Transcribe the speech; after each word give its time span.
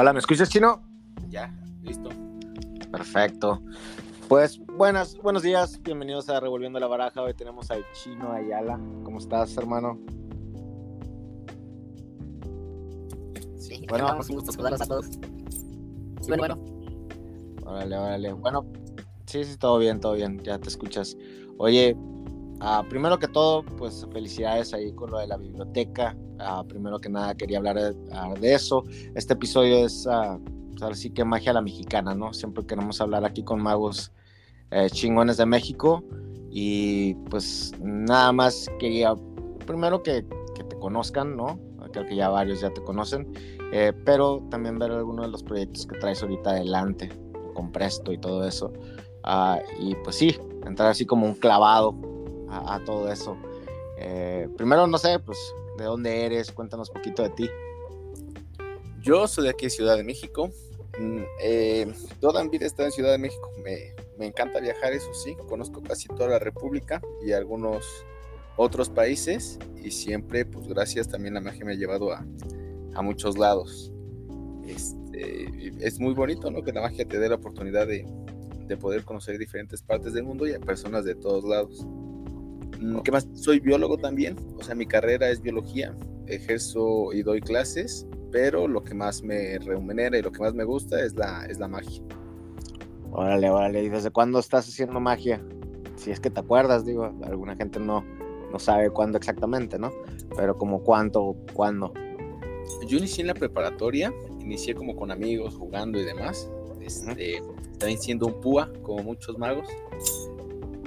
Hola, 0.00 0.12
¿me 0.12 0.20
escuchas, 0.20 0.48
Chino? 0.48 0.80
Ya, 1.28 1.52
listo. 1.82 2.10
Perfecto. 2.92 3.60
Pues 4.28 4.64
buenas, 4.64 5.16
buenos 5.16 5.42
días, 5.42 5.82
bienvenidos 5.82 6.28
a 6.28 6.38
Revolviendo 6.38 6.78
la 6.78 6.86
Baraja. 6.86 7.20
Hoy 7.20 7.34
tenemos 7.34 7.68
al 7.72 7.84
Chino 7.94 8.30
Ayala. 8.30 8.78
¿Cómo 9.02 9.18
estás, 9.18 9.56
hermano? 9.56 9.98
Sí, 13.58 13.84
Bueno. 13.88 14.12
un 14.12 14.36
gusto 14.36 14.52
saludarlos 14.52 14.82
a 14.82 14.86
todos. 14.86 15.06
Y 15.08 16.28
bueno, 16.28 16.54
bueno, 16.54 16.58
Órale, 17.66 17.98
órale. 17.98 18.32
Bueno, 18.34 18.66
sí, 19.26 19.42
sí, 19.42 19.56
todo 19.56 19.80
bien, 19.80 19.98
todo 19.98 20.12
bien, 20.12 20.38
ya 20.44 20.60
te 20.60 20.68
escuchas. 20.68 21.16
Oye, 21.56 21.96
ah, 22.60 22.84
primero 22.88 23.18
que 23.18 23.26
todo, 23.26 23.64
pues 23.64 24.06
felicidades 24.12 24.72
ahí 24.72 24.92
con 24.92 25.10
lo 25.10 25.18
de 25.18 25.26
la 25.26 25.36
biblioteca. 25.36 26.16
Ah, 26.40 26.64
primero 26.66 26.98
que 27.00 27.08
nada 27.08 27.34
quería 27.34 27.58
hablar 27.58 27.76
de, 27.76 27.94
ah, 28.12 28.34
de 28.40 28.54
eso. 28.54 28.84
Este 29.14 29.34
episodio 29.34 29.84
es, 29.84 30.06
ah, 30.06 30.38
pues, 30.70 30.82
ahora 30.82 30.94
sí 30.94 31.10
que 31.10 31.24
magia 31.24 31.52
la 31.52 31.62
mexicana, 31.62 32.14
¿no? 32.14 32.32
Siempre 32.32 32.64
queremos 32.64 33.00
hablar 33.00 33.24
aquí 33.24 33.42
con 33.42 33.60
magos 33.60 34.12
eh, 34.70 34.88
chingones 34.90 35.36
de 35.36 35.46
México. 35.46 36.04
Y 36.50 37.14
pues 37.30 37.72
nada 37.80 38.32
más 38.32 38.68
quería, 38.78 39.14
primero 39.66 40.02
que, 40.02 40.24
que 40.54 40.64
te 40.64 40.78
conozcan, 40.78 41.36
¿no? 41.36 41.58
Creo 41.92 42.06
que 42.06 42.16
ya 42.16 42.28
varios 42.28 42.60
ya 42.60 42.70
te 42.70 42.82
conocen. 42.82 43.32
Eh, 43.72 43.92
pero 44.04 44.42
también 44.50 44.78
ver 44.78 44.92
algunos 44.92 45.26
de 45.26 45.32
los 45.32 45.42
proyectos 45.42 45.86
que 45.86 45.98
traes 45.98 46.22
ahorita 46.22 46.50
adelante, 46.50 47.10
con 47.54 47.70
Presto 47.72 48.12
y 48.12 48.18
todo 48.18 48.46
eso. 48.46 48.72
Ah, 49.24 49.58
y 49.78 49.94
pues 49.96 50.16
sí, 50.16 50.38
entrar 50.64 50.90
así 50.90 51.04
como 51.04 51.26
un 51.26 51.34
clavado 51.34 51.94
a, 52.48 52.76
a 52.76 52.84
todo 52.84 53.10
eso. 53.12 53.36
Eh, 53.98 54.48
primero, 54.56 54.86
no 54.86 54.96
sé, 54.96 55.18
pues, 55.18 55.38
¿de 55.78 55.84
dónde 55.84 56.26
eres? 56.26 56.52
Cuéntanos 56.52 56.90
poquito 56.90 57.22
de 57.22 57.30
ti. 57.30 57.50
Yo 59.00 59.26
soy 59.26 59.44
de 59.44 59.50
aquí 59.50 59.70
Ciudad 59.70 59.96
de 59.96 60.04
México. 60.04 60.50
Mm, 60.98 61.22
eh, 61.40 61.92
toda 62.20 62.42
mi 62.42 62.50
vida 62.50 62.64
he 62.64 62.68
estado 62.68 62.88
en 62.88 62.92
Ciudad 62.92 63.12
de 63.12 63.18
México. 63.18 63.50
Me, 63.62 63.94
encanta 64.26 64.60
viajar, 64.60 64.92
eso 64.92 65.14
sí. 65.14 65.36
Conozco 65.48 65.82
casi 65.82 66.08
toda 66.08 66.28
la 66.28 66.38
República 66.38 67.00
y 67.24 67.32
algunos 67.32 67.86
otros 68.56 68.90
países. 68.90 69.58
Y 69.82 69.92
siempre, 69.92 70.44
pues 70.44 70.66
gracias, 70.66 71.08
también 71.08 71.34
la 71.34 71.40
magia 71.40 71.64
me 71.64 71.72
ha 71.72 71.76
llevado 71.76 72.12
a, 72.12 72.26
a 72.94 73.02
muchos 73.02 73.38
lados. 73.38 73.92
Este, 74.66 75.72
es 75.80 75.98
muy 76.00 76.12
bonito, 76.12 76.50
¿no? 76.50 76.62
Que 76.62 76.72
la 76.72 76.82
magia 76.82 77.06
te 77.06 77.18
dé 77.18 77.28
la 77.28 77.36
oportunidad 77.36 77.86
de, 77.86 78.04
de 78.66 78.76
poder 78.76 79.04
conocer 79.04 79.38
diferentes 79.38 79.80
partes 79.82 80.12
del 80.12 80.24
mundo 80.24 80.46
y 80.46 80.52
a 80.52 80.60
personas 80.60 81.04
de 81.04 81.14
todos 81.14 81.44
lados. 81.44 81.86
Mm, 82.80 83.00
¿Qué 83.00 83.12
más? 83.12 83.26
Soy 83.34 83.60
biólogo 83.60 83.96
también, 83.96 84.36
o 84.58 84.62
sea, 84.62 84.74
mi 84.74 84.86
carrera 84.86 85.28
es 85.30 85.40
biología, 85.40 85.94
ejerzo 86.26 87.12
y 87.12 87.22
doy 87.22 87.40
clases, 87.40 88.06
pero 88.30 88.68
lo 88.68 88.84
que 88.84 88.94
más 88.94 89.22
me 89.22 89.58
remunera 89.58 90.18
y 90.18 90.22
lo 90.22 90.30
que 90.30 90.40
más 90.40 90.54
me 90.54 90.64
gusta 90.64 91.02
es 91.02 91.14
la, 91.14 91.46
es 91.46 91.58
la 91.58 91.68
magia. 91.68 92.02
Órale, 93.10 93.50
órale. 93.50 93.82
¿Y 93.82 93.88
desde 93.88 94.10
cuándo 94.10 94.38
estás 94.38 94.68
haciendo 94.68 95.00
magia? 95.00 95.42
Si 95.96 96.10
es 96.10 96.20
que 96.20 96.30
te 96.30 96.40
acuerdas, 96.40 96.84
digo, 96.84 97.12
alguna 97.24 97.56
gente 97.56 97.80
no, 97.80 98.04
no 98.52 98.58
sabe 98.58 98.90
cuándo 98.90 99.18
exactamente, 99.18 99.78
¿no? 99.78 99.90
Pero 100.36 100.56
como 100.56 100.82
cuánto, 100.82 101.36
cuándo. 101.54 101.92
Yo 102.86 102.98
inicié 102.98 103.22
en 103.22 103.28
la 103.28 103.34
preparatoria, 103.34 104.12
inicié 104.40 104.74
como 104.74 104.94
con 104.94 105.10
amigos, 105.10 105.54
jugando 105.56 105.98
y 105.98 106.04
demás. 106.04 106.50
Este, 106.80 107.42
también 107.78 108.00
siendo 108.00 108.26
un 108.26 108.40
púa, 108.40 108.70
como 108.82 109.02
muchos 109.02 109.38
magos. 109.38 109.68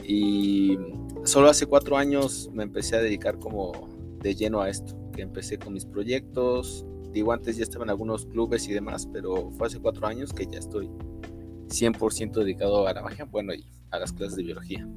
Y 0.03 0.77
solo 1.23 1.49
hace 1.49 1.65
cuatro 1.65 1.97
años 1.97 2.49
me 2.53 2.63
empecé 2.63 2.95
a 2.95 3.01
dedicar 3.01 3.39
como 3.39 3.71
de 4.19 4.35
lleno 4.35 4.61
a 4.61 4.69
esto, 4.69 4.95
que 5.13 5.21
empecé 5.21 5.57
con 5.57 5.73
mis 5.73 5.85
proyectos. 5.85 6.85
Digo, 7.11 7.33
antes 7.33 7.57
ya 7.57 7.63
estaba 7.63 7.83
en 7.83 7.89
algunos 7.89 8.25
clubes 8.25 8.67
y 8.67 8.73
demás, 8.73 9.07
pero 9.11 9.51
fue 9.51 9.67
hace 9.67 9.79
cuatro 9.79 10.07
años 10.07 10.33
que 10.33 10.45
ya 10.45 10.59
estoy 10.59 10.89
100% 11.67 12.31
dedicado 12.33 12.87
a 12.87 12.93
la 12.93 13.01
magia, 13.01 13.25
bueno, 13.25 13.53
y 13.53 13.65
a 13.91 13.99
las 13.99 14.13
clases 14.13 14.37
de 14.37 14.43
biología. 14.43 14.87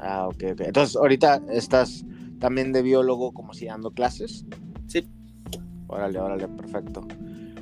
Ah, 0.00 0.28
ok, 0.28 0.44
ok. 0.52 0.60
Entonces, 0.60 0.96
ahorita 0.96 1.42
estás 1.50 2.04
también 2.38 2.72
de 2.72 2.82
biólogo, 2.82 3.32
como 3.32 3.54
si 3.54 3.66
dando 3.66 3.90
clases. 3.92 4.44
Sí, 4.86 5.06
Órale, 5.92 6.18
órale, 6.18 6.48
perfecto. 6.48 7.06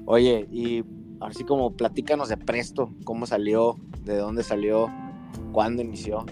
Oye, 0.06 0.46
y 0.52 0.84
así 1.20 1.42
como 1.42 1.72
platícanos 1.72 2.28
de 2.28 2.36
Presto, 2.36 2.94
cómo 3.02 3.26
salió, 3.26 3.76
de 4.04 4.16
dónde 4.18 4.44
salió, 4.44 4.86
cuándo 5.50 5.82
inició. 5.82 6.24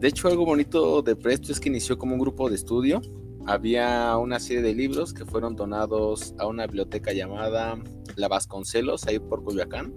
De 0.00 0.08
hecho, 0.08 0.28
algo 0.28 0.44
bonito 0.44 1.02
de 1.02 1.16
Presto 1.16 1.52
es 1.52 1.60
que 1.60 1.68
inició 1.68 1.96
como 1.96 2.14
un 2.14 2.20
grupo 2.20 2.48
de 2.48 2.56
estudio. 2.56 3.00
Había 3.46 4.16
una 4.18 4.40
serie 4.40 4.62
de 4.62 4.74
libros 4.74 5.12
que 5.12 5.24
fueron 5.24 5.54
donados 5.54 6.34
a 6.38 6.46
una 6.46 6.66
biblioteca 6.66 7.12
llamada 7.12 7.78
La 8.16 8.28
Vasconcelos, 8.28 9.06
ahí 9.06 9.18
por 9.18 9.44
Coyoacán. 9.44 9.94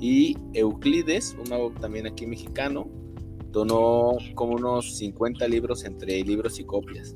Y 0.00 0.36
Euclides, 0.54 1.36
un 1.42 1.50
mago 1.50 1.72
también 1.80 2.06
aquí 2.06 2.26
mexicano, 2.26 2.88
donó 3.50 4.16
como 4.34 4.54
unos 4.54 4.96
50 4.96 5.46
libros 5.48 5.84
entre 5.84 6.22
libros 6.22 6.58
y 6.58 6.64
copias. 6.64 7.14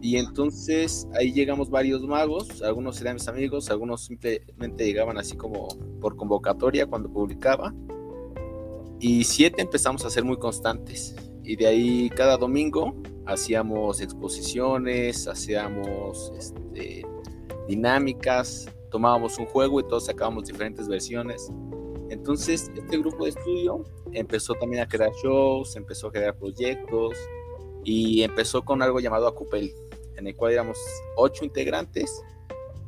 Y 0.00 0.16
entonces 0.16 1.06
ahí 1.14 1.32
llegamos 1.32 1.70
varios 1.70 2.02
magos, 2.02 2.60
algunos 2.62 3.00
eran 3.00 3.14
mis 3.14 3.28
amigos, 3.28 3.70
algunos 3.70 4.04
simplemente 4.04 4.84
llegaban 4.84 5.16
así 5.16 5.36
como 5.36 5.68
por 6.00 6.16
convocatoria 6.16 6.86
cuando 6.86 7.08
publicaba. 7.08 7.72
Y 9.02 9.24
siete 9.24 9.60
empezamos 9.60 10.04
a 10.04 10.10
ser 10.10 10.22
muy 10.22 10.36
constantes. 10.36 11.16
Y 11.42 11.56
de 11.56 11.66
ahí 11.66 12.08
cada 12.10 12.36
domingo 12.36 12.94
hacíamos 13.26 14.00
exposiciones, 14.00 15.26
hacíamos 15.26 16.32
este, 16.38 17.04
dinámicas, 17.66 18.70
tomábamos 18.92 19.38
un 19.38 19.46
juego 19.46 19.80
y 19.80 19.82
todos 19.88 20.06
sacábamos 20.06 20.44
diferentes 20.44 20.86
versiones. 20.86 21.50
Entonces 22.10 22.70
este 22.76 22.96
grupo 22.98 23.24
de 23.24 23.30
estudio 23.30 23.82
empezó 24.12 24.54
también 24.54 24.84
a 24.84 24.88
crear 24.88 25.10
shows, 25.20 25.74
empezó 25.74 26.06
a 26.06 26.12
crear 26.12 26.36
proyectos 26.36 27.18
y 27.82 28.22
empezó 28.22 28.62
con 28.62 28.82
algo 28.82 29.00
llamado 29.00 29.26
Acupel, 29.26 29.74
en 30.16 30.28
el 30.28 30.36
cual 30.36 30.52
éramos 30.52 30.78
ocho 31.16 31.44
integrantes. 31.44 32.22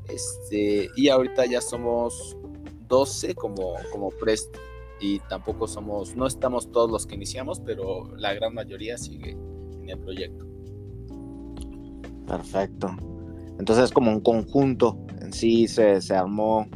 Este, 0.09 0.89
y 0.95 1.09
ahorita 1.09 1.45
ya 1.47 1.61
somos 1.61 2.37
12 2.87 3.35
como, 3.35 3.75
como 3.91 4.11
Presto. 4.11 4.61
Y 5.05 5.19
tampoco 5.29 5.69
somos, 5.69 6.17
no 6.17 6.27
estamos 6.27 6.73
todos 6.73 6.91
los 6.91 7.07
que 7.07 7.15
iniciamos, 7.15 7.61
pero 7.61 8.17
la 8.17 8.33
gran 8.33 8.55
mayoría 8.55 8.97
sigue 8.97 9.33
en 9.33 9.91
el 9.91 9.99
proyecto. 9.99 10.47
Perfecto. 12.27 12.91
Entonces, 13.59 13.93
como 13.93 14.11
un 14.11 14.21
conjunto 14.21 14.97
en 15.21 15.31
sí 15.35 15.69
se, 15.69 16.01
se 16.01 16.15
armó 16.15 16.67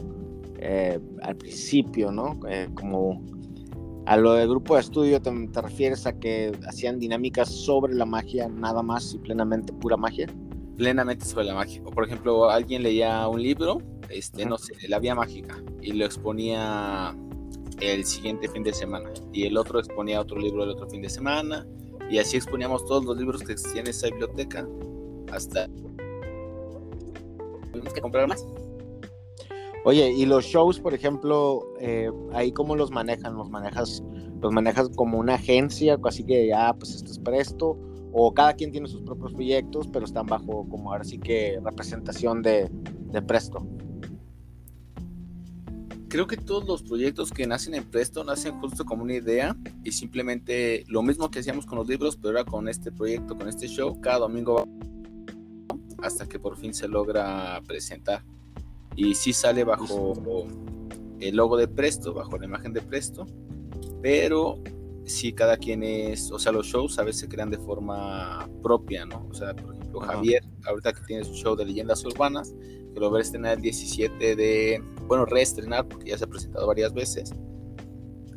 eh, 0.59 1.01
al 1.23 1.37
principio, 1.37 2.13
¿no? 2.13 2.39
Eh, 2.51 2.69
como 2.75 3.23
a 4.05 4.19
lo 4.19 4.35
del 4.35 4.47
grupo 4.47 4.75
de 4.75 4.83
estudio, 4.83 5.23
te, 5.23 5.31
te 5.49 5.63
refieres 5.63 6.07
a 6.07 6.13
que 6.13 6.53
hacían 6.67 6.99
dinámicas 6.99 7.49
sobre 7.49 7.95
la 7.95 8.05
magia, 8.05 8.47
nada 8.47 8.83
más 8.83 9.15
y 9.15 9.19
plenamente 9.21 9.73
pura 9.73 9.97
magia? 9.97 10.27
Plenamente 10.77 11.25
sobre 11.25 11.47
la 11.47 11.55
magia. 11.55 11.81
O 11.87 11.91
por 11.91 12.05
ejemplo, 12.05 12.51
alguien 12.51 12.83
leía 12.83 13.27
un 13.27 13.43
libro, 13.43 13.79
este, 14.11 14.43
Ajá. 14.43 14.51
no 14.51 14.59
sé, 14.59 14.75
la 14.87 14.99
vía 14.99 15.15
mágica, 15.15 15.57
y 15.81 15.93
lo 15.93 16.05
exponía 16.05 17.17
el 17.81 18.05
siguiente 18.05 18.49
fin 18.49 18.63
de 18.63 18.73
semana. 18.73 19.11
Y 19.33 19.47
el 19.47 19.57
otro 19.57 19.79
exponía 19.79 20.21
otro 20.21 20.39
libro 20.39 20.65
el 20.65 20.71
otro 20.71 20.89
fin 20.89 21.03
de 21.03 21.11
semana. 21.11 21.67
Y 22.11 22.19
así 22.19 22.37
exponíamos 22.37 22.85
todos 22.87 23.05
los 23.05 23.17
libros 23.17 23.43
que 23.43 23.53
existían 23.53 23.87
en 23.87 23.91
esa 23.91 24.07
biblioteca 24.09 24.67
hasta 25.33 25.69
tuvimos 27.73 27.93
que 27.93 28.01
comprar 28.01 28.29
más. 28.29 28.47
Oye, 29.85 30.11
y 30.11 30.27
los 30.27 30.45
shows, 30.45 30.81
por 30.81 30.93
ejemplo, 30.93 31.67
eh, 31.81 32.11
ahí 32.33 32.53
cómo 32.53 32.77
los 32.77 32.91
manejan, 32.91 33.37
los 33.37 33.49
manejas, 33.49 34.03
los 34.41 34.53
manejas 34.53 34.89
como 34.97 35.19
una 35.19 35.35
agencia, 35.35 35.99
así 36.05 36.25
que 36.25 36.49
ya, 36.49 36.75
pues 36.75 36.95
esto 36.95 37.13
es 37.13 37.19
presto, 37.19 37.79
o 38.13 38.35
cada 38.35 38.55
quien 38.55 38.73
tiene 38.73 38.89
sus 38.89 39.03
propios 39.03 39.33
proyectos, 39.33 39.89
pero 39.93 40.05
están 40.05 40.27
bajo 40.27 40.69
como 40.69 40.93
ahora 40.93 41.05
sí 41.05 41.19
que 41.19 41.61
representación 41.63 42.43
de, 42.43 42.69
de 43.13 43.23
presto. 43.23 43.67
Creo 46.09 46.27
que 46.27 46.39
todos 46.39 46.67
los 46.67 46.83
proyectos 46.83 47.31
que 47.31 47.47
nacen 47.47 47.75
en 47.75 47.85
Presto 47.85 48.25
nacen 48.25 48.59
justo 48.61 48.85
como 48.87 49.03
una 49.03 49.15
idea 49.15 49.55
y 49.85 49.93
simplemente 49.93 50.85
lo 50.89 51.03
mismo 51.03 51.31
que 51.31 51.41
hacíamos 51.41 51.67
con 51.67 51.77
los 51.79 51.87
libros, 51.87 52.17
pero 52.17 52.39
ahora 52.39 52.51
con 52.51 52.67
este 52.67 52.91
proyecto, 52.91 53.37
con 53.37 53.47
este 53.47 53.69
show, 53.69 54.01
cada 54.01 54.21
domingo 54.21 54.55
va 54.55 54.65
hasta 56.03 56.27
que 56.27 56.39
por 56.39 56.57
fin 56.57 56.73
se 56.73 56.89
logra 56.89 57.61
presentar. 57.67 58.25
Y 58.97 59.15
sí 59.15 59.33
sale 59.33 59.65
bajo 59.65 60.15
el 61.21 61.37
logo 61.37 61.57
de 61.57 61.69
Presto, 61.69 62.15
bajo 62.15 62.39
la 62.39 62.47
imagen 62.47 62.73
de 62.73 62.81
Presto, 62.81 63.27
pero 64.01 64.63
sí 65.09 65.33
cada 65.33 65.57
quien 65.57 65.83
es, 65.83 66.31
o 66.31 66.39
sea, 66.39 66.53
los 66.53 66.67
shows 66.67 66.99
a 66.99 67.05
veces 67.05 67.23
se 67.23 67.29
crean 67.29 67.51
de 67.51 67.59
forma 67.59 68.49
propia, 68.63 69.05
¿no? 69.07 69.27
O 69.31 69.35
sea, 69.35 69.55
por 69.55 69.75
ejemplo, 69.75 70.03
Ajá. 70.03 70.15
Javier, 70.15 70.45
ahorita 70.67 70.93
que 70.93 71.01
tiene 71.07 71.25
su 71.25 71.35
show 71.35 71.57
de 71.57 71.65
leyendas 71.65 72.05
urbanas, 72.05 72.55
que 72.93 73.01
lo 73.01 73.11
va 73.11 73.19
a 73.19 73.23
estrenar 73.23 73.57
el 73.57 73.63
17 73.63 74.37
de, 74.37 74.83
bueno, 75.07 75.25
reestrenar 75.25 75.87
porque 75.89 76.11
ya 76.11 76.19
se 76.19 76.25
ha 76.25 76.29
presentado 76.29 76.67
varias 76.67 76.93
veces. 76.93 77.33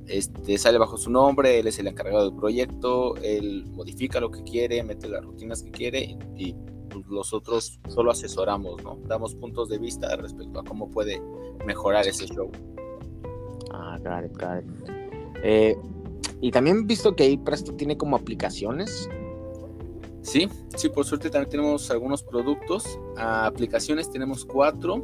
Este, 0.08 0.58
sale 0.58 0.78
bajo 0.78 0.98
su 0.98 1.10
nombre, 1.10 1.60
él 1.60 1.68
es 1.68 1.80
el 1.80 1.88
encargado 1.88 2.30
del 2.30 2.38
proyecto, 2.38 3.16
él 3.18 3.66
modifica 3.68 4.20
lo 4.20 4.30
que 4.30 4.44
quiere, 4.44 4.84
mete 4.84 5.08
las 5.08 5.24
rutinas 5.24 5.64
que 5.64 5.72
quiere 5.72 6.18
y 6.36 6.54
pues, 6.90 7.08
nosotros 7.08 7.80
solo 7.88 8.12
asesoramos, 8.12 8.84
¿no? 8.84 9.00
Damos 9.08 9.36
puntos 9.36 9.70
de 9.70 9.78
vista 9.78 10.14
respecto 10.18 10.60
a 10.60 10.64
cómo 10.64 10.90
puede 10.90 11.22
mejorar 11.66 12.08
ese 12.08 12.28
show. 12.28 12.52
Ah, 13.72 13.98
got 14.04 14.26
it. 14.26 14.92
Eh, 15.44 15.78
y 16.42 16.52
también 16.52 16.80
he 16.80 16.84
visto 16.84 17.16
que 17.16 17.24
ahí 17.24 17.38
Presto 17.38 17.74
tiene 17.74 17.98
como 17.98 18.16
aplicaciones. 18.16 19.08
Sí, 20.24 20.50
sí, 20.76 20.90
por 20.90 21.06
suerte 21.06 21.30
también 21.30 21.50
tenemos 21.50 21.90
algunos 21.92 22.24
productos. 22.24 23.00
Aplicaciones 23.16 24.10
tenemos 24.12 24.44
cuatro. 24.44 25.04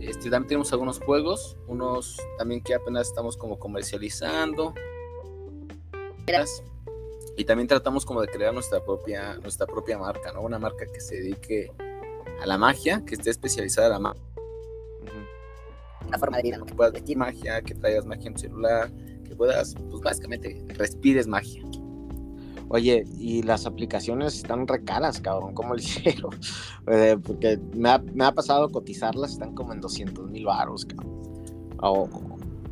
Este, 0.00 0.28
también 0.28 0.48
tenemos 0.48 0.72
algunos 0.72 0.98
juegos, 0.98 1.56
unos 1.68 2.16
también 2.36 2.60
que 2.60 2.74
apenas 2.74 3.06
estamos 3.06 3.36
como 3.36 3.58
comercializando. 3.60 4.74
Y 7.36 7.44
también 7.44 7.68
tratamos 7.68 8.04
como 8.04 8.20
de 8.20 8.26
crear 8.26 8.52
nuestra 8.52 8.84
propia, 8.84 9.36
nuestra 9.38 9.66
propia 9.66 9.98
marca, 9.98 10.32
¿no? 10.32 10.42
Una 10.42 10.58
marca 10.58 10.86
que 10.86 11.00
se 11.00 11.16
dedique 11.16 11.70
a 12.40 12.46
la 12.46 12.58
magia, 12.58 13.04
que 13.06 13.14
esté 13.14 13.30
especializada 13.30 13.86
en 13.86 13.92
la 13.92 13.98
magia. 14.00 14.22
Una 16.08 16.18
forma 16.18 16.38
de 16.38 16.42
vida, 16.42 16.58
¿no? 16.58 16.66
Que 16.66 16.74
puedas 16.74 16.92
vestir 16.92 17.16
magia, 17.16 17.62
que 17.62 17.74
traigas 17.76 18.04
magia 18.04 18.26
en 18.26 18.34
tu 18.34 18.40
celular, 18.40 18.90
puedas, 19.32 19.74
pues 19.90 20.02
básicamente, 20.02 20.64
respires 20.76 21.26
magia. 21.26 21.62
Oye, 22.68 23.04
y 23.18 23.42
las 23.42 23.66
aplicaciones 23.66 24.34
están 24.36 24.66
recaras, 24.66 25.20
cabrón, 25.20 25.54
¿cómo 25.54 25.74
lo 25.74 25.80
hicieron? 25.80 26.30
Eh, 26.86 27.18
porque 27.22 27.58
me 27.74 27.90
ha, 27.90 27.98
me 27.98 28.24
ha, 28.24 28.32
pasado 28.32 28.70
cotizarlas, 28.70 29.32
están 29.32 29.54
como 29.54 29.72
en 29.72 29.80
200 29.80 30.30
mil 30.30 30.46
baros, 30.46 30.86
cabrón. 30.86 31.20
O, 31.82 32.08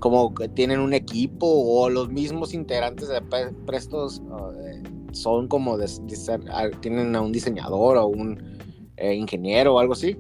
como 0.00 0.34
que 0.34 0.48
tienen 0.48 0.80
un 0.80 0.94
equipo 0.94 1.46
o 1.46 1.88
los 1.90 2.08
mismos 2.08 2.54
integrantes 2.54 3.08
de 3.08 3.20
Prestos 3.66 4.22
eh, 4.64 4.82
son 5.12 5.46
como 5.46 5.76
de, 5.76 5.86
de, 5.86 6.40
ah, 6.50 6.68
tienen 6.80 7.14
a 7.14 7.20
un 7.20 7.32
diseñador 7.32 7.98
o 7.98 8.06
un 8.06 8.58
eh, 8.96 9.14
ingeniero 9.14 9.74
o 9.74 9.78
algo 9.78 9.92
así. 9.92 10.16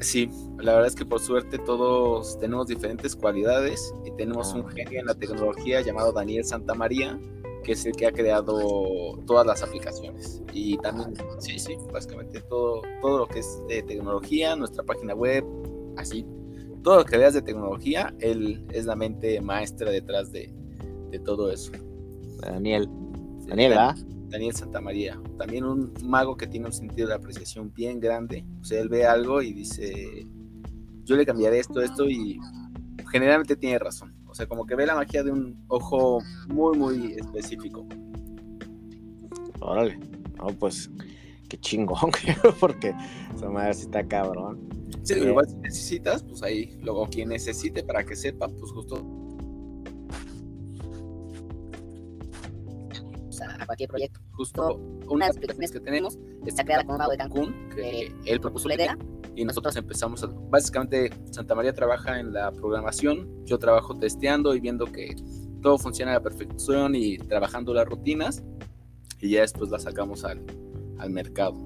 Sí, 0.00 0.28
la 0.58 0.72
verdad 0.72 0.88
es 0.88 0.94
que 0.94 1.06
por 1.06 1.20
suerte 1.20 1.58
todos 1.58 2.38
tenemos 2.38 2.66
diferentes 2.66 3.16
cualidades 3.16 3.94
y 4.04 4.10
tenemos 4.12 4.52
un 4.52 4.62
ah. 4.62 4.72
genio 4.74 5.00
en 5.00 5.06
la 5.06 5.14
tecnología 5.14 5.80
llamado 5.80 6.12
Daniel 6.12 6.44
Santamaría, 6.44 7.18
que 7.64 7.72
es 7.72 7.84
el 7.86 7.96
que 7.96 8.06
ha 8.06 8.12
creado 8.12 9.18
todas 9.26 9.46
las 9.46 9.62
aplicaciones. 9.62 10.42
Y 10.52 10.76
también, 10.78 11.14
sí, 11.38 11.58
sí, 11.58 11.76
básicamente 11.92 12.40
todo, 12.42 12.82
todo 13.00 13.18
lo 13.20 13.26
que 13.26 13.40
es 13.40 13.62
de 13.68 13.82
tecnología, 13.82 14.54
nuestra 14.54 14.84
página 14.84 15.14
web, 15.14 15.44
así 15.96 16.26
todo 16.86 16.98
lo 16.98 17.04
que 17.04 17.18
veas 17.18 17.34
de 17.34 17.42
tecnología, 17.42 18.14
él 18.20 18.64
es 18.72 18.84
la 18.84 18.94
mente 18.94 19.40
maestra 19.40 19.90
detrás 19.90 20.30
de, 20.30 20.54
de 21.10 21.18
todo 21.18 21.50
eso. 21.50 21.72
Daniel. 22.40 22.88
Daniel, 23.44 23.70
¿verdad? 23.70 23.96
Daniel 24.28 24.54
Santamaría. 24.54 25.20
También 25.38 25.64
un 25.64 25.92
mago 26.04 26.36
que 26.36 26.46
tiene 26.46 26.66
un 26.66 26.72
sentido 26.72 27.08
de 27.08 27.14
apreciación 27.14 27.72
bien 27.72 28.00
grande. 28.00 28.44
O 28.60 28.64
sea, 28.64 28.80
él 28.80 28.88
ve 28.88 29.06
algo 29.06 29.42
y 29.42 29.52
dice, 29.52 30.26
yo 31.04 31.16
le 31.16 31.26
cambiaré 31.26 31.58
esto, 31.58 31.80
esto, 31.80 32.08
y 32.08 32.38
generalmente 33.10 33.56
tiene 33.56 33.78
razón. 33.78 34.14
O 34.26 34.34
sea, 34.34 34.46
como 34.46 34.66
que 34.66 34.74
ve 34.74 34.86
la 34.86 34.94
magia 34.94 35.22
de 35.22 35.30
un 35.30 35.64
ojo 35.68 36.18
muy, 36.48 36.76
muy 36.76 37.12
específico. 37.12 37.86
Órale. 39.60 39.98
No, 40.36 40.48
pues, 40.58 40.90
qué 41.48 41.58
chingón, 41.58 42.10
porque 42.60 42.94
esa 43.34 43.48
madre 43.48 43.74
sí 43.74 43.82
está 43.82 44.06
cabrón. 44.06 44.68
Sí, 45.02 45.14
igual 45.14 45.48
si 45.48 45.56
necesitas, 45.56 46.22
pues 46.24 46.42
ahí, 46.42 46.76
luego 46.82 47.06
quien 47.06 47.28
necesite 47.28 47.82
para 47.82 48.04
que 48.04 48.16
sepa, 48.16 48.48
pues 48.48 48.72
justo. 48.72 49.25
A 53.66 53.68
cualquier 53.68 53.88
proyecto. 53.88 54.20
Justo 54.32 54.76
una 55.08 55.26
de 55.26 55.30
las 55.30 55.36
aplicaciones 55.36 55.72
que 55.72 55.80
tenemos 55.80 56.18
está 56.46 56.64
creada 56.64 56.84
con 56.84 56.96
mago 56.96 57.10
de 57.10 57.18
Cancún, 57.18 57.68
que 57.74 58.12
él 58.24 58.40
propuso 58.40 58.68
la 58.68 58.74
idea. 58.74 58.98
Y 59.34 59.44
nosotros 59.44 59.76
empezamos 59.76 60.22
a. 60.22 60.28
Básicamente, 60.28 61.10
Santa 61.30 61.54
María 61.54 61.74
trabaja 61.74 62.18
en 62.18 62.32
la 62.32 62.52
programación, 62.52 63.44
yo 63.44 63.58
trabajo 63.58 63.94
testeando 63.98 64.54
y 64.54 64.60
viendo 64.60 64.86
que 64.86 65.14
todo 65.60 65.78
funciona 65.78 66.12
a 66.12 66.14
la 66.14 66.22
perfección 66.22 66.94
y 66.94 67.18
trabajando 67.18 67.74
las 67.74 67.86
rutinas. 67.86 68.42
Y 69.20 69.30
ya 69.30 69.42
después 69.42 69.70
las 69.70 69.82
sacamos 69.82 70.24
al, 70.24 70.42
al 70.98 71.10
mercado. 71.10 71.56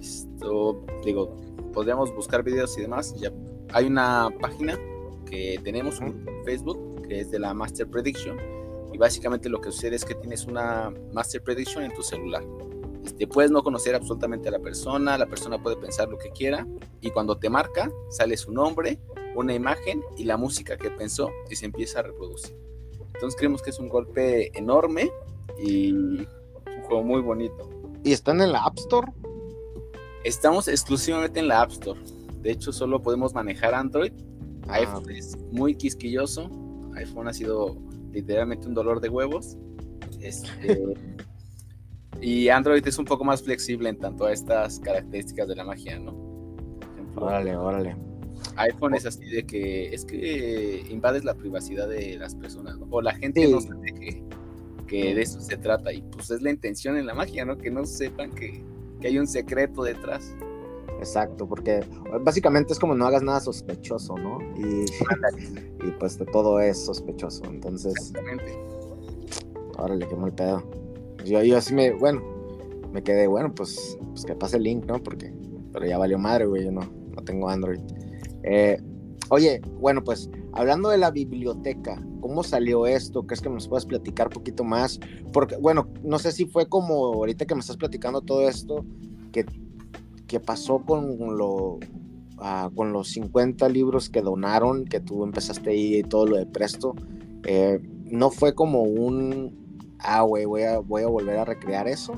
Esto, 0.00 0.84
digo, 1.04 1.36
podríamos 1.72 2.14
buscar 2.14 2.42
videos 2.42 2.76
y 2.78 2.82
demás. 2.82 3.14
Ya 3.20 3.32
hay 3.72 3.86
una 3.86 4.28
página 4.40 4.78
que 5.24 5.58
tenemos 5.64 6.00
en 6.00 6.24
Facebook 6.44 7.02
que 7.08 7.20
es 7.20 7.30
de 7.30 7.38
la 7.38 7.54
Master 7.54 7.88
Prediction 7.88 8.53
y 8.94 8.96
básicamente 8.96 9.48
lo 9.48 9.60
que 9.60 9.72
sucede 9.72 9.96
es 9.96 10.04
que 10.04 10.14
tienes 10.14 10.44
una 10.44 10.94
Master 11.12 11.42
Prediction 11.42 11.82
en 11.82 11.92
tu 11.92 12.04
celular. 12.04 12.44
Este, 13.04 13.26
puedes 13.26 13.50
no 13.50 13.64
conocer 13.64 13.92
absolutamente 13.96 14.48
a 14.48 14.52
la 14.52 14.60
persona, 14.60 15.18
la 15.18 15.26
persona 15.26 15.60
puede 15.60 15.76
pensar 15.76 16.08
lo 16.08 16.16
que 16.16 16.30
quiera 16.30 16.64
y 17.00 17.10
cuando 17.10 17.36
te 17.36 17.50
marca 17.50 17.90
sale 18.08 18.36
su 18.36 18.52
nombre, 18.52 19.00
una 19.34 19.52
imagen 19.52 20.00
y 20.16 20.24
la 20.24 20.36
música 20.36 20.76
que 20.76 20.92
pensó 20.92 21.28
y 21.50 21.56
se 21.56 21.66
empieza 21.66 21.98
a 21.98 22.02
reproducir. 22.02 22.56
Entonces 23.14 23.36
creemos 23.36 23.62
que 23.62 23.70
es 23.70 23.80
un 23.80 23.88
golpe 23.88 24.56
enorme 24.56 25.10
y 25.58 25.90
un 25.92 26.28
juego 26.84 27.02
muy 27.02 27.20
bonito. 27.20 27.68
¿Y 28.04 28.12
están 28.12 28.40
en 28.42 28.52
la 28.52 28.64
App 28.64 28.78
Store? 28.78 29.10
Estamos 30.22 30.68
exclusivamente 30.68 31.40
en 31.40 31.48
la 31.48 31.62
App 31.62 31.72
Store. 31.72 32.00
De 32.42 32.52
hecho, 32.52 32.72
solo 32.72 33.02
podemos 33.02 33.34
manejar 33.34 33.74
Android. 33.74 34.12
Ah, 34.68 34.74
iPhone 34.74 35.10
es 35.10 35.36
muy 35.50 35.74
quisquilloso. 35.74 36.48
iPhone 36.94 37.26
ha 37.26 37.32
sido 37.32 37.76
literalmente 38.14 38.66
un 38.66 38.74
dolor 38.74 39.00
de 39.00 39.08
huevos. 39.08 39.56
Este, 40.20 40.94
y 42.20 42.48
Android 42.48 42.86
es 42.86 42.98
un 42.98 43.04
poco 43.04 43.24
más 43.24 43.42
flexible 43.42 43.88
en 43.88 43.98
tanto 43.98 44.26
a 44.26 44.32
estas 44.32 44.78
características 44.80 45.48
de 45.48 45.56
la 45.56 45.64
magia, 45.64 45.98
¿no? 45.98 46.12
órale, 47.16 47.56
órale. 47.56 47.96
iPhone 48.56 48.94
es 48.94 49.06
así 49.06 49.24
de 49.26 49.44
que 49.44 49.94
es 49.94 50.04
que 50.04 50.84
invades 50.90 51.24
la 51.24 51.34
privacidad 51.34 51.88
de 51.88 52.16
las 52.18 52.34
personas, 52.34 52.78
¿no? 52.78 52.86
O 52.90 53.00
la 53.00 53.14
gente 53.14 53.46
no 53.48 53.60
sabe 53.60 53.92
que, 53.94 54.22
que 54.86 55.14
de 55.14 55.22
eso 55.22 55.40
se 55.40 55.56
trata. 55.56 55.92
Y 55.92 56.02
pues 56.02 56.30
es 56.30 56.42
la 56.42 56.50
intención 56.50 56.96
en 56.96 57.06
la 57.06 57.14
magia, 57.14 57.44
¿no? 57.44 57.56
Que 57.56 57.70
no 57.70 57.84
sepan 57.84 58.32
que 58.32 58.62
hay 59.02 59.18
un 59.18 59.26
secreto 59.26 59.82
detrás. 59.82 60.34
Exacto, 61.04 61.46
porque 61.46 61.80
básicamente 62.22 62.72
es 62.72 62.78
como 62.78 62.94
no 62.94 63.06
hagas 63.06 63.22
nada 63.22 63.40
sospechoso, 63.40 64.16
¿no? 64.16 64.38
Y, 64.56 64.84
y 65.86 65.90
pues 65.98 66.18
todo 66.32 66.60
es 66.60 66.84
sospechoso. 66.84 67.44
Entonces. 67.44 67.94
Exactamente. 67.96 68.58
Órale, 69.78 70.06
qué 70.08 70.16
mal 70.16 70.32
pedo. 70.32 70.62
Yo, 71.24 71.42
yo 71.42 71.58
así 71.58 71.74
me, 71.74 71.92
bueno, 71.92 72.22
me 72.92 73.02
quedé, 73.02 73.26
bueno, 73.26 73.54
pues, 73.54 73.98
pues 74.10 74.24
que 74.24 74.34
pase 74.34 74.56
el 74.56 74.62
link, 74.62 74.86
¿no? 74.86 75.02
Porque, 75.02 75.32
pero 75.72 75.86
ya 75.86 75.98
valió 75.98 76.18
madre, 76.18 76.46
güey, 76.46 76.64
yo 76.64 76.72
no, 76.72 76.82
no 77.14 77.22
tengo 77.22 77.48
Android. 77.48 77.80
Eh, 78.42 78.78
oye, 79.30 79.60
bueno, 79.80 80.02
pues 80.04 80.30
hablando 80.52 80.90
de 80.90 80.98
la 80.98 81.10
biblioteca, 81.10 81.98
¿Cómo 82.24 82.42
salió 82.42 82.86
esto? 82.86 83.26
¿Crees 83.26 83.42
que 83.42 83.50
nos 83.50 83.68
puedes 83.68 83.84
platicar 83.84 84.28
un 84.28 84.32
poquito 84.32 84.64
más? 84.64 84.98
Porque, 85.30 85.58
bueno, 85.58 85.90
no 86.02 86.18
sé 86.18 86.32
si 86.32 86.46
fue 86.46 86.66
como 86.66 86.94
ahorita 87.12 87.44
que 87.44 87.54
me 87.54 87.60
estás 87.60 87.76
platicando 87.76 88.22
todo 88.22 88.48
esto, 88.48 88.82
que, 89.30 89.44
que 90.34 90.40
pasó 90.40 90.80
con, 90.80 91.16
lo, 91.38 91.74
uh, 91.74 92.74
con 92.74 92.92
los 92.92 93.10
50 93.10 93.68
libros 93.68 94.10
que 94.10 94.20
donaron, 94.20 94.84
que 94.84 94.98
tú 94.98 95.22
empezaste 95.22 95.76
y 95.76 96.02
todo 96.02 96.26
lo 96.26 96.36
de 96.36 96.44
Presto. 96.44 96.96
Eh, 97.44 97.78
¿No 98.06 98.32
fue 98.32 98.52
como 98.52 98.82
un, 98.82 99.94
ah, 100.00 100.22
voy 100.22 100.62
a, 100.62 100.80
voy 100.80 101.04
a 101.04 101.06
volver 101.06 101.38
a 101.38 101.44
recrear 101.44 101.86
eso? 101.86 102.14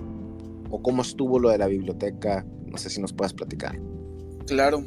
¿O 0.71 0.81
cómo 0.81 1.03
estuvo 1.03 1.39
lo 1.39 1.51
de 1.51 1.59
la 1.59 1.67
biblioteca? 1.67 2.47
No 2.65 2.79
sé 2.79 2.89
si 2.89 3.03
nos 3.03 3.13
puedes 3.13 3.35
platicar. 3.35 3.79
Claro, 4.47 4.83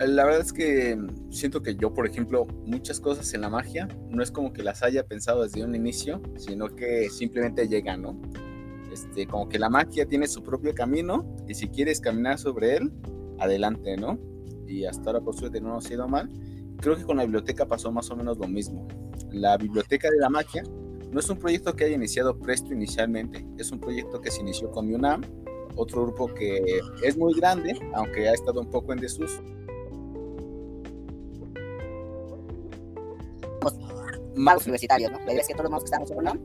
la 0.00 0.24
verdad 0.24 0.40
es 0.40 0.52
que 0.52 0.98
siento 1.30 1.62
que 1.62 1.76
yo, 1.76 1.94
por 1.94 2.08
ejemplo, 2.08 2.48
muchas 2.66 2.98
cosas 2.98 3.32
en 3.32 3.42
la 3.42 3.48
magia 3.48 3.86
no 4.08 4.24
es 4.24 4.32
como 4.32 4.52
que 4.52 4.64
las 4.64 4.82
haya 4.82 5.06
pensado 5.06 5.44
desde 5.44 5.62
un 5.62 5.76
inicio, 5.76 6.20
sino 6.36 6.66
que 6.66 7.10
simplemente 7.10 7.68
llegan, 7.68 8.02
¿no? 8.02 8.20
Este, 8.92 9.26
como 9.26 9.48
que 9.48 9.58
la 9.58 9.68
magia 9.68 10.06
tiene 10.06 10.26
su 10.26 10.42
propio 10.42 10.74
camino 10.74 11.24
y 11.46 11.54
si 11.54 11.68
quieres 11.68 12.00
caminar 12.00 12.38
sobre 12.38 12.76
él, 12.76 12.92
adelante, 13.38 13.96
¿no? 13.96 14.18
Y 14.66 14.84
hasta 14.84 15.10
ahora 15.10 15.20
por 15.20 15.36
suerte 15.36 15.60
no 15.60 15.70
nos 15.70 15.86
ha 15.88 15.94
ido 15.94 16.08
mal. 16.08 16.28
Creo 16.78 16.96
que 16.96 17.04
con 17.04 17.16
la 17.16 17.24
biblioteca 17.24 17.66
pasó 17.66 17.92
más 17.92 18.10
o 18.10 18.16
menos 18.16 18.38
lo 18.38 18.48
mismo. 18.48 18.86
La 19.30 19.56
biblioteca 19.56 20.10
de 20.10 20.18
la 20.18 20.28
magia 20.28 20.62
no 21.12 21.20
es 21.20 21.28
un 21.28 21.38
proyecto 21.38 21.74
que 21.74 21.84
haya 21.84 21.94
iniciado 21.94 22.38
Presto 22.38 22.72
inicialmente, 22.72 23.46
es 23.58 23.70
un 23.70 23.80
proyecto 23.80 24.20
que 24.20 24.30
se 24.30 24.40
inició 24.40 24.70
con 24.70 24.92
UNAM, 24.92 25.22
otro 25.76 26.02
grupo 26.02 26.32
que 26.32 26.80
es 27.02 27.16
muy 27.16 27.34
grande, 27.34 27.78
aunque 27.94 28.28
ha 28.28 28.32
estado 28.32 28.60
un 28.60 28.70
poco 28.70 28.92
en 28.92 29.00
desuso 29.00 29.42
magos 34.40 34.64
universitarios, 34.64 35.12
¿no? 35.12 35.18
La 35.18 35.32
idea 35.32 35.42
es 35.42 35.48
que 35.48 35.54
todos 35.54 35.70
los 35.70 35.80
que 35.80 35.84
estábamos 35.84 36.10
en 36.10 36.18
UNAM 36.18 36.40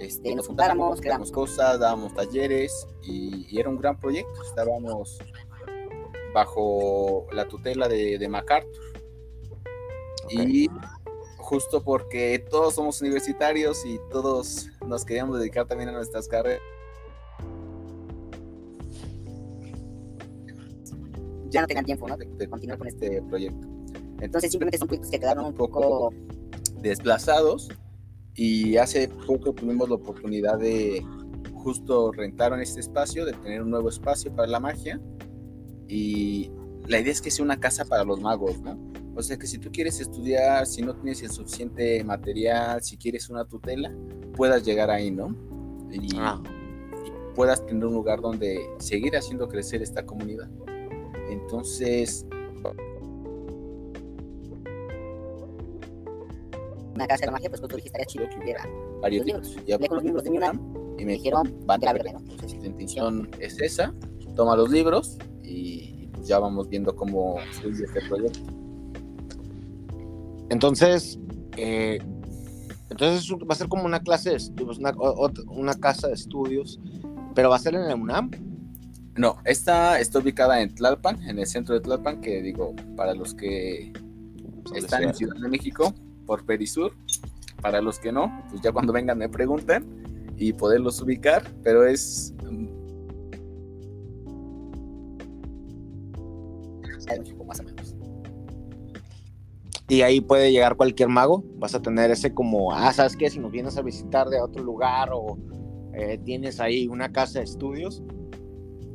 este, 0.00 0.34
nos 0.34 0.46
juntáramos, 0.46 1.00
creamos 1.00 1.30
cosas, 1.30 1.78
dábamos 1.78 2.14
talleres 2.14 2.86
y, 3.02 3.58
era 3.58 3.68
un 3.68 3.78
gran 3.78 3.98
proyecto. 3.98 4.42
Estábamos 4.42 5.18
bajo 6.34 7.26
la 7.32 7.46
tutela 7.46 7.88
de, 7.88 8.18
de 8.18 8.28
MacArthur. 8.28 8.70
Y 10.30 10.68
justo 11.38 11.82
porque 11.82 12.44
todos 12.50 12.74
somos 12.74 13.00
universitarios 13.00 13.84
y 13.84 13.98
todos 14.10 14.68
nos 14.86 15.04
queríamos 15.04 15.38
dedicar 15.38 15.66
también 15.66 15.88
a 15.88 15.92
nuestras 15.92 16.28
carreras. 16.28 16.62
ya 21.50 21.60
no 21.60 21.66
tengan 21.66 21.84
tiempo, 21.84 22.08
¿no? 22.08 22.16
De, 22.16 22.48
continuar 22.48 22.78
con 22.78 22.88
este 22.88 23.22
proyecto. 23.22 23.66
Entonces 24.20 24.50
simplemente 24.50 24.78
son 24.78 24.88
proyectos 24.88 25.10
que 25.10 25.18
quedaron 25.18 25.44
un 25.46 25.54
poco 25.54 26.12
desplazados 26.76 27.68
y 28.34 28.76
hace 28.76 29.08
poco 29.08 29.52
tuvimos 29.52 29.88
la 29.88 29.96
oportunidad 29.96 30.58
de 30.58 31.04
justo 31.54 32.12
rentar 32.12 32.52
en 32.52 32.60
este 32.60 32.80
espacio, 32.80 33.24
de 33.24 33.32
tener 33.32 33.62
un 33.62 33.70
nuevo 33.70 33.88
espacio 33.88 34.34
para 34.34 34.48
la 34.48 34.60
magia 34.60 35.00
y 35.88 36.50
la 36.86 36.98
idea 36.98 37.12
es 37.12 37.20
que 37.20 37.30
sea 37.30 37.44
una 37.44 37.58
casa 37.58 37.84
para 37.84 38.04
los 38.04 38.20
magos, 38.20 38.60
¿no? 38.60 38.78
O 39.14 39.22
sea 39.22 39.36
que 39.36 39.46
si 39.46 39.58
tú 39.58 39.70
quieres 39.70 40.00
estudiar, 40.00 40.66
si 40.66 40.82
no 40.82 40.94
tienes 40.94 41.22
el 41.22 41.30
suficiente 41.30 42.02
material, 42.04 42.82
si 42.82 42.96
quieres 42.96 43.28
una 43.28 43.44
tutela, 43.44 43.92
puedas 44.34 44.64
llegar 44.64 44.90
ahí, 44.90 45.10
¿no? 45.10 45.36
Y, 45.90 46.16
ah. 46.16 46.40
y 47.04 47.34
puedas 47.34 47.64
tener 47.66 47.84
un 47.84 47.94
lugar 47.94 48.20
donde 48.20 48.58
seguir 48.78 49.16
haciendo 49.16 49.48
crecer 49.48 49.82
esta 49.82 50.06
comunidad. 50.06 50.48
Entonces, 51.28 52.26
una 57.00 57.08
casa 57.08 57.20
de 57.20 57.26
la 57.26 57.32
magia, 57.32 57.48
pues 57.48 57.60
tú 57.60 57.68
dijiste, 57.68 57.88
estaría 57.88 58.06
chido 58.06 58.28
que 58.28 58.44
hubiera 58.44 58.68
varios 59.00 59.26
libros. 59.26 59.56
Ya 59.66 59.76
hablé 59.76 59.88
con 59.88 59.96
los 59.96 60.04
libros 60.04 60.24
de 60.24 60.30
mi 60.30 60.38
y 60.98 61.04
me 61.04 61.12
dijeron, 61.12 61.54
van 61.64 61.86
a 61.86 61.92
ver, 61.92 62.12
¿no? 62.12 62.18
Entonces, 62.18 62.60
la 62.60 62.66
intención 62.66 63.30
es 63.38 63.60
esa, 63.60 63.94
toma 64.36 64.54
los 64.56 64.70
libros 64.70 65.18
y 65.42 66.08
pues 66.12 66.28
ya 66.28 66.38
vamos 66.38 66.68
viendo 66.68 66.94
cómo 66.94 67.36
fluye 67.52 67.84
este 67.84 68.00
proyecto. 68.08 68.40
Entonces, 70.50 71.18
eh, 71.56 71.98
entonces 72.90 73.30
va 73.32 73.54
a 73.54 73.54
ser 73.54 73.68
como 73.68 73.84
una 73.84 74.00
clase 74.00 74.30
de 74.30 74.36
estudios, 74.36 74.78
una, 74.78 74.92
una, 75.48 75.74
casa 75.74 76.08
de 76.08 76.14
estudios, 76.14 76.80
pero 77.34 77.48
va 77.48 77.56
a 77.56 77.60
ser 77.60 77.74
en 77.74 77.82
el 77.82 77.94
UNAM. 77.94 78.30
No, 79.16 79.38
esta 79.44 80.00
está 80.00 80.18
ubicada 80.18 80.60
en 80.60 80.74
Tlalpan, 80.74 81.22
en 81.22 81.38
el 81.38 81.46
centro 81.46 81.74
de 81.74 81.80
Tlalpan, 81.80 82.20
que 82.20 82.42
digo, 82.42 82.74
para 82.96 83.14
los 83.14 83.34
que 83.34 83.92
están 84.74 85.04
en 85.04 85.14
Ciudad 85.14 85.36
de 85.36 85.48
México, 85.48 85.94
por 86.30 86.46
Perisur, 86.46 86.92
para 87.60 87.80
los 87.80 87.98
que 87.98 88.12
no, 88.12 88.44
pues 88.50 88.62
ya 88.62 88.70
cuando 88.70 88.92
vengan 88.92 89.18
me 89.18 89.28
pregunten 89.28 90.32
y 90.36 90.52
poderlos 90.52 91.02
ubicar, 91.02 91.42
pero 91.64 91.84
es 91.84 92.32
más 97.44 97.58
o 97.58 97.64
menos. 97.64 97.96
Y 99.88 100.02
ahí 100.02 100.20
puede 100.20 100.52
llegar 100.52 100.76
cualquier 100.76 101.08
mago. 101.08 101.42
Vas 101.56 101.74
a 101.74 101.82
tener 101.82 102.12
ese 102.12 102.32
como, 102.32 102.72
ah, 102.72 102.92
¿sabes 102.92 103.16
qué? 103.16 103.28
Si 103.28 103.40
nos 103.40 103.50
vienes 103.50 103.76
a 103.76 103.82
visitar 103.82 104.28
de 104.28 104.40
otro 104.40 104.62
lugar 104.62 105.08
o 105.12 105.36
eh, 105.94 106.16
tienes 106.24 106.60
ahí 106.60 106.86
una 106.86 107.10
casa 107.10 107.40
de 107.40 107.46
estudios. 107.46 108.04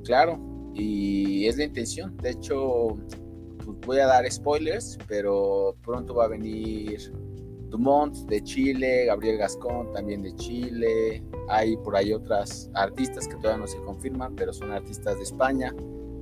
Claro, 0.06 0.40
y 0.74 1.48
es 1.48 1.58
la 1.58 1.66
intención. 1.66 2.16
De 2.16 2.30
hecho, 2.30 2.98
pues 3.58 3.78
voy 3.86 4.00
a 4.00 4.08
dar 4.08 4.32
spoilers, 4.32 4.98
pero 5.06 5.76
pronto 5.84 6.16
va 6.16 6.26
a 6.26 6.30
venir 6.30 7.12
Dumont 7.76 8.16
de 8.30 8.42
Chile, 8.42 9.06
Gabriel 9.06 9.38
Gascón 9.38 9.92
también 9.92 10.22
de 10.22 10.34
Chile. 10.36 11.22
Hay 11.50 11.76
por 11.78 11.98
ahí 11.98 12.14
otras 12.14 12.70
artistas 12.74 13.28
que 13.28 13.36
todavía 13.36 13.58
no 13.58 13.68
se 13.68 13.78
confirman, 13.80 14.34
pero 14.36 14.54
son 14.54 14.72
artistas 14.72 15.18
de 15.18 15.24
España 15.24 15.76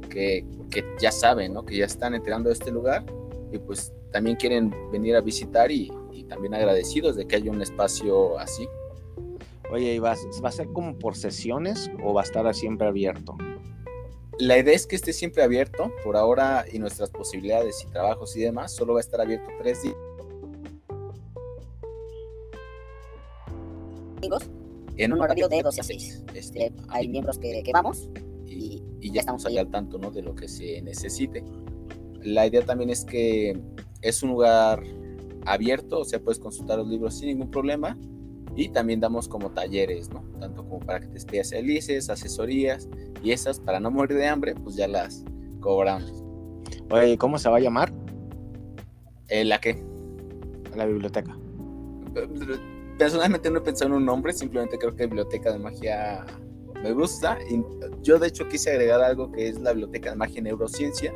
que, 0.10 0.46
que 0.72 0.84
ya 1.00 1.12
saben, 1.12 1.54
¿no? 1.54 1.64
que 1.64 1.78
ya 1.78 1.86
están 1.86 2.16
enterando 2.16 2.50
de 2.50 2.54
este 2.54 2.72
lugar 2.72 3.06
y 3.52 3.60
pues 3.60 3.94
también 4.12 4.36
quieren 4.36 4.74
venir 4.92 5.16
a 5.16 5.22
visitar 5.22 5.72
y, 5.72 5.92
también 6.30 6.54
agradecidos 6.56 7.16
de 7.16 7.28
que 7.28 7.36
haya 7.36 7.52
un 7.52 7.62
espacio 7.62 8.40
así. 8.40 8.68
Oye, 9.72 9.94
¿y 9.94 10.00
va, 10.00 10.16
va, 10.44 10.50
a 10.50 10.52
ser 10.52 10.68
como 10.68 10.98
por 10.98 11.16
sesiones 11.16 11.92
o 12.04 12.14
va 12.14 12.22
a 12.22 12.24
estar 12.24 12.52
siempre 12.56 12.88
abierto? 12.88 13.36
La 14.40 14.58
idea 14.58 14.74
es 14.74 14.88
que 14.88 14.96
esté 14.96 15.14
siempre 15.14 15.44
abierto 15.44 15.92
por 16.04 16.18
ahora 16.18 16.66
y 16.72 16.80
nuestras 16.80 17.12
posibilidades 17.12 17.84
y 17.84 17.92
trabajos 17.92 18.36
y 18.36 18.42
demás, 18.42 18.72
solo 18.74 18.94
va 18.94 19.00
a 19.00 19.02
estar 19.02 19.22
abierto 19.22 19.46
tres 19.62 19.84
días. 19.84 19.96
En 24.98 25.14
un 25.14 25.22
horario 25.22 25.48
de 25.48 25.62
12 25.62 25.82
a 25.82 25.84
6. 25.84 26.24
Este, 26.34 26.74
hay 26.90 27.08
miembros 27.08 27.40
que, 27.40 27.64
que 27.64 27.72
vamos 27.72 28.10
y, 28.46 28.84
y, 29.02 29.12
ya 29.12 29.22
estamos 29.22 29.46
ahí 29.46 29.58
al 29.58 29.70
tanto 29.70 29.98
¿no? 29.98 30.12
de 30.12 30.22
lo 30.22 30.36
que 30.36 30.48
se 30.48 30.82
necesite. 30.82 31.44
La 32.22 32.46
idea 32.48 32.64
también 32.64 32.90
es 32.90 33.04
que 33.04 33.60
es 34.02 34.24
un 34.24 34.30
lugar 34.30 34.84
abierto, 35.46 36.00
o 36.00 36.06
sea, 36.06 36.20
puedes 36.20 36.40
consultar 36.40 36.78
los 36.78 36.88
libros 36.88 37.16
sin 37.16 37.30
ningún 37.30 37.52
problema. 37.52 37.98
Y 38.56 38.70
también 38.70 39.00
damos 39.00 39.28
como 39.28 39.50
talleres, 39.50 40.12
¿no? 40.12 40.24
Tanto 40.40 40.64
como 40.64 40.80
para 40.80 41.00
que 41.00 41.08
te 41.08 41.18
especialices, 41.18 42.12
asesorías 42.12 42.88
y 43.24 43.32
esas, 43.32 43.60
para 43.60 43.80
no 43.80 43.90
morir 43.90 44.16
de 44.16 44.28
hambre, 44.28 44.54
pues 44.54 44.76
ya 44.76 44.88
las 44.88 45.24
cobramos. 45.60 46.24
Oye, 46.92 47.18
¿cómo 47.18 47.40
se 47.40 47.50
va 47.50 47.58
a 47.58 47.62
llamar? 47.62 47.92
Eh, 49.30 49.44
¿La 49.44 49.60
qué? 49.60 49.84
La 50.76 50.86
biblioteca. 50.86 51.36
Personalmente 52.98 53.50
no 53.50 53.60
he 53.60 53.62
pensado 53.62 53.92
en 53.92 53.98
un 53.98 54.06
nombre, 54.06 54.34
simplemente 54.34 54.78
creo 54.78 54.96
que 54.96 55.06
Biblioteca 55.06 55.52
de 55.52 55.60
Magia 55.60 56.26
me 56.82 56.94
gusta. 56.94 57.38
Y 57.50 57.64
yo 58.02 58.20
de 58.20 58.28
hecho 58.28 58.48
quise 58.48 58.72
agregar 58.72 59.02
algo 59.02 59.32
que 59.32 59.48
es 59.48 59.60
la 59.60 59.72
Biblioteca 59.72 60.12
de 60.12 60.16
Magia 60.16 60.42
Neurociencia, 60.42 61.14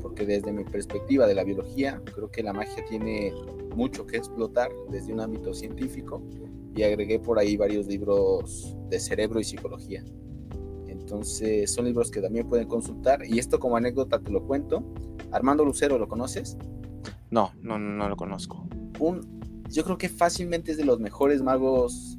porque 0.00 0.26
desde 0.26 0.52
mi 0.52 0.64
perspectiva 0.64 1.26
de 1.26 1.34
la 1.34 1.44
biología, 1.44 2.02
creo 2.14 2.30
que 2.30 2.42
la 2.42 2.52
magia 2.52 2.84
tiene 2.84 3.32
mucho 3.74 4.06
que 4.06 4.16
explotar 4.16 4.70
desde 4.90 5.12
un 5.12 5.20
ámbito 5.20 5.54
científico 5.54 6.22
y 6.74 6.82
agregué 6.82 7.18
por 7.18 7.38
ahí 7.38 7.56
varios 7.56 7.86
libros 7.86 8.76
de 8.88 8.98
cerebro 8.98 9.40
y 9.40 9.44
psicología. 9.44 10.04
Entonces 10.86 11.72
son 11.72 11.84
libros 11.84 12.10
que 12.10 12.20
también 12.20 12.48
pueden 12.48 12.66
consultar 12.66 13.24
y 13.24 13.38
esto 13.38 13.58
como 13.60 13.76
anécdota 13.76 14.18
te 14.18 14.30
lo 14.30 14.44
cuento. 14.44 14.82
Armando 15.30 15.64
Lucero, 15.64 15.98
¿lo 15.98 16.08
conoces? 16.08 16.56
No, 17.30 17.52
no, 17.60 17.78
no 17.78 18.08
lo 18.08 18.16
conozco. 18.16 18.66
Un, 18.98 19.41
yo 19.72 19.84
creo 19.84 19.96
que 19.96 20.08
fácilmente 20.08 20.70
es 20.70 20.76
de 20.76 20.84
los 20.84 21.00
mejores 21.00 21.42
magos 21.42 22.18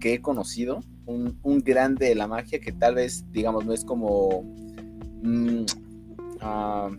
que 0.00 0.14
he 0.14 0.22
conocido. 0.22 0.80
Un, 1.04 1.38
un 1.42 1.60
grande 1.60 2.06
de 2.06 2.14
la 2.14 2.26
magia 2.26 2.60
que 2.60 2.72
tal 2.72 2.96
vez, 2.96 3.24
digamos, 3.30 3.64
no 3.64 3.72
es 3.72 3.84
como... 3.84 4.42
Mm, 5.22 5.64
ah, 6.40 6.90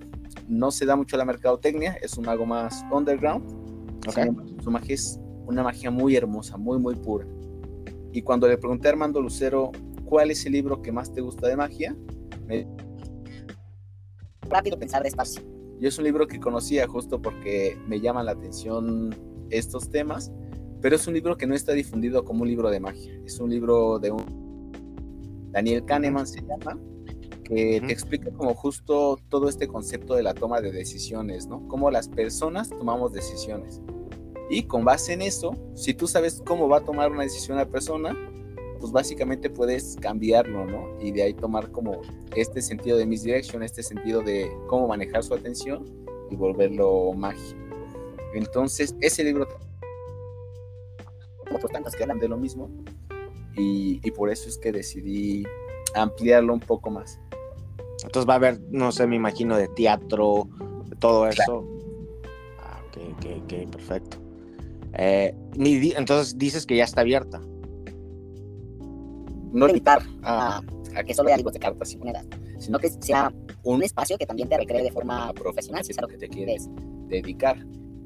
no 0.47 0.71
se 0.71 0.85
da 0.85 0.95
mucho 0.95 1.17
la 1.17 1.25
mercadotecnia, 1.25 1.93
es 2.01 2.17
un 2.17 2.25
mago 2.25 2.45
más 2.45 2.83
underground. 2.91 3.43
Su 4.63 4.71
magia 4.71 4.95
es 4.95 5.19
una 5.45 5.63
magia 5.63 5.91
muy 5.91 6.15
hermosa, 6.15 6.57
muy, 6.57 6.79
muy 6.79 6.95
pura. 6.95 7.25
Y 8.11 8.21
cuando 8.21 8.47
le 8.47 8.57
pregunté 8.57 8.87
a 8.87 8.91
Armando 8.91 9.21
Lucero 9.21 9.71
cuál 10.05 10.31
es 10.31 10.45
el 10.45 10.53
libro 10.53 10.81
que 10.81 10.91
más 10.91 11.11
te 11.11 11.21
gusta 11.21 11.47
de 11.47 11.55
magia, 11.55 11.95
me... 12.47 12.67
Rápido 14.41 14.79
pensar 14.79 15.03
despacio. 15.03 15.43
Yo 15.79 15.87
es 15.87 15.97
un 15.97 16.03
libro 16.03 16.27
que 16.27 16.39
conocía 16.39 16.87
justo 16.87 17.21
porque 17.21 17.77
me 17.87 17.99
llaman 17.99 18.25
la 18.25 18.31
atención 18.31 19.15
estos 19.49 19.89
temas, 19.89 20.31
pero 20.81 20.95
es 20.95 21.07
un 21.07 21.13
libro 21.13 21.37
que 21.37 21.47
no 21.47 21.55
está 21.55 21.73
difundido 21.73 22.23
como 22.23 22.43
un 22.43 22.47
libro 22.47 22.69
de 22.69 22.79
magia. 22.79 23.19
Es 23.25 23.39
un 23.39 23.49
libro 23.49 23.99
de 23.99 24.11
un 24.11 24.71
Daniel 25.51 25.83
Kahneman 25.83 26.27
se 26.27 26.41
llama, 26.41 26.79
que 27.43 27.81
te 27.85 27.91
explica 27.91 28.31
como 28.31 28.53
justo 28.53 29.17
todo 29.29 29.49
este 29.49 29.67
concepto 29.67 30.13
de 30.13 30.23
la 30.23 30.33
toma 30.33 30.61
de 30.61 30.71
decisiones, 30.71 31.47
¿no? 31.47 31.67
Cómo 31.67 31.89
las 31.89 32.07
personas 32.07 32.69
tomamos 32.69 33.11
decisiones. 33.11 33.81
Y 34.49 34.63
con 34.63 34.85
base 34.85 35.13
en 35.13 35.21
eso, 35.21 35.55
si 35.75 35.93
tú 35.93 36.07
sabes 36.07 36.41
cómo 36.45 36.67
va 36.69 36.77
a 36.77 36.81
tomar 36.81 37.11
una 37.11 37.23
decisión 37.23 37.57
la 37.57 37.67
persona, 37.67 38.15
pues 38.79 38.91
básicamente 38.91 39.49
puedes 39.49 39.95
cambiarlo, 39.99 40.65
¿no? 40.65 40.99
Y 41.01 41.11
de 41.11 41.23
ahí 41.23 41.33
tomar 41.33 41.71
como 41.71 42.01
este 42.35 42.61
sentido 42.61 42.97
de 42.97 43.05
misdirection, 43.05 43.63
este 43.63 43.83
sentido 43.83 44.21
de 44.21 44.49
cómo 44.67 44.87
manejar 44.87 45.23
su 45.23 45.33
atención 45.33 45.85
y 46.31 46.35
volverlo 46.35 47.11
magia. 47.13 47.68
Entonces, 48.33 48.95
ese 49.01 49.23
libro, 49.23 49.47
otros 51.51 51.71
tantos 51.71 51.95
que 51.95 52.03
hablan 52.03 52.19
de 52.19 52.27
lo 52.27 52.37
mismo, 52.37 52.69
y, 53.55 53.99
y 54.03 54.11
por 54.11 54.29
eso 54.29 54.47
es 54.47 54.57
que 54.57 54.71
decidí 54.71 55.43
ampliarlo 55.95 56.53
un 56.53 56.59
poco 56.59 56.89
más. 56.89 57.19
Entonces 58.03 58.29
va 58.29 58.33
a 58.33 58.37
haber, 58.37 58.61
no 58.69 58.91
sé, 58.91 59.07
me 59.07 59.15
imagino, 59.15 59.57
de 59.57 59.67
teatro, 59.67 60.47
de 60.85 60.95
todo 60.95 61.27
eso. 61.27 61.67
Ah, 62.59 62.81
ok, 62.87 62.97
ok, 63.17 63.25
ok, 63.43 63.71
perfecto. 63.71 64.17
Eh, 64.93 65.35
entonces 65.55 66.37
dices 66.37 66.65
que 66.65 66.77
ya 66.77 66.85
está 66.85 67.01
abierta. 67.01 67.41
No 69.51 69.67
limitar 69.67 70.01
a, 70.23 70.61
a 70.95 71.03
que 71.03 71.13
solo 71.13 71.27
haya 71.27 71.37
libros 71.37 71.53
de 71.53 71.59
cartas 71.59 71.91
y 71.91 71.97
monedas, 71.97 72.25
sino 72.59 72.79
que 72.79 72.89
sea 72.89 73.33
un 73.63 73.83
espacio 73.83 74.17
que 74.17 74.25
también 74.25 74.47
te 74.47 74.57
recree 74.57 74.83
de 74.83 74.91
forma 74.91 75.33
profesional, 75.33 75.83
si 75.83 75.91
es 75.91 75.97
a 75.97 76.03
lo 76.03 76.07
que 76.07 76.17
te 76.17 76.29
quieres 76.29 76.69
dedicar. 77.07 77.57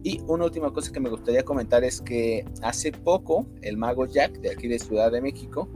Y 0.03 0.21
una 0.27 0.45
última 0.45 0.71
cosa 0.73 0.91
que 0.91 0.99
me 0.99 1.09
gustaría 1.09 1.43
comentar 1.43 1.83
es 1.83 2.01
que 2.01 2.45
hace 2.61 2.91
poco 2.91 3.47
el 3.61 3.77
mago 3.77 4.05
Jack 4.05 4.39
de 4.39 4.51
aquí 4.51 4.67
de 4.67 4.77
Ciudad 4.77 5.11
de 5.11 5.21
México 5.21 5.69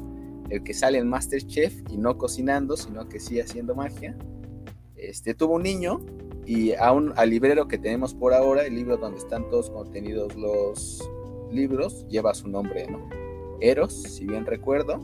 el 0.49 0.63
que 0.63 0.73
sale 0.73 0.97
en 0.97 1.07
Masterchef 1.07 1.73
y 1.89 1.97
no 1.97 2.17
cocinando, 2.17 2.77
sino 2.77 3.07
que 3.07 3.19
sí 3.19 3.39
haciendo 3.39 3.75
magia. 3.75 4.15
Este, 4.95 5.33
tuvo 5.33 5.55
un 5.55 5.63
niño 5.63 6.01
y 6.45 6.73
aún 6.73 7.13
al 7.17 7.29
librero 7.29 7.67
que 7.67 7.77
tenemos 7.77 8.13
por 8.13 8.33
ahora, 8.33 8.65
el 8.65 8.75
libro 8.75 8.97
donde 8.97 9.19
están 9.19 9.49
todos 9.49 9.69
contenidos 9.69 10.35
los 10.35 11.07
libros, 11.51 12.05
lleva 12.07 12.33
su 12.33 12.47
nombre, 12.47 12.87
¿no? 12.87 13.09
Eros, 13.59 13.93
si 13.93 14.25
bien 14.25 14.45
recuerdo. 14.45 14.99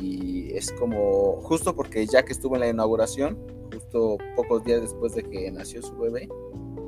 Y 0.00 0.52
es 0.52 0.72
como, 0.72 1.40
justo 1.42 1.74
porque 1.74 2.06
que 2.06 2.32
estuvo 2.32 2.56
en 2.56 2.60
la 2.60 2.68
inauguración, 2.68 3.38
justo 3.72 4.18
pocos 4.36 4.64
días 4.64 4.82
después 4.82 5.14
de 5.14 5.22
que 5.22 5.50
nació 5.50 5.80
su 5.80 5.96
bebé 5.96 6.28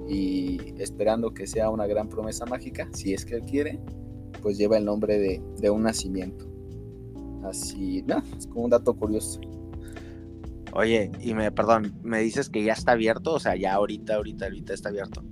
y 0.09 0.75
esperando 0.79 1.33
que 1.33 1.47
sea 1.47 1.71
una 1.71 1.87
gran 1.87 2.09
promesa 2.09 2.47
mágica, 2.47 2.89
si 2.93 3.15
es 3.15 3.25
que 3.25 3.37
él 3.37 3.43
quiere, 3.43 3.81
pues 4.43 4.59
lleva 4.59 4.77
el 4.77 4.85
nombre 4.85 5.19
de, 5.19 5.43
de 5.59 5.71
un 5.71 5.83
nacimiento. 5.83 6.47
Así, 7.45 8.03
no, 8.07 8.23
es 8.37 8.47
como 8.47 8.65
un 8.65 8.71
dato 8.71 8.95
curioso. 8.95 9.41
Oye, 10.73 11.13
y 11.21 11.35
me, 11.35 11.53
perdón, 11.53 11.95
me 12.03 12.19
dices 12.21 12.49
que 12.49 12.65
ya 12.65 12.73
está 12.73 12.93
abierto, 12.93 13.35
o 13.35 13.41
sea, 13.41 13.55
ya 13.55 13.75
ahorita, 13.75 14.17
ahorita, 14.17 14.47
ahorita 14.47 14.75
está 14.75 14.89
abierto. 14.89 15.23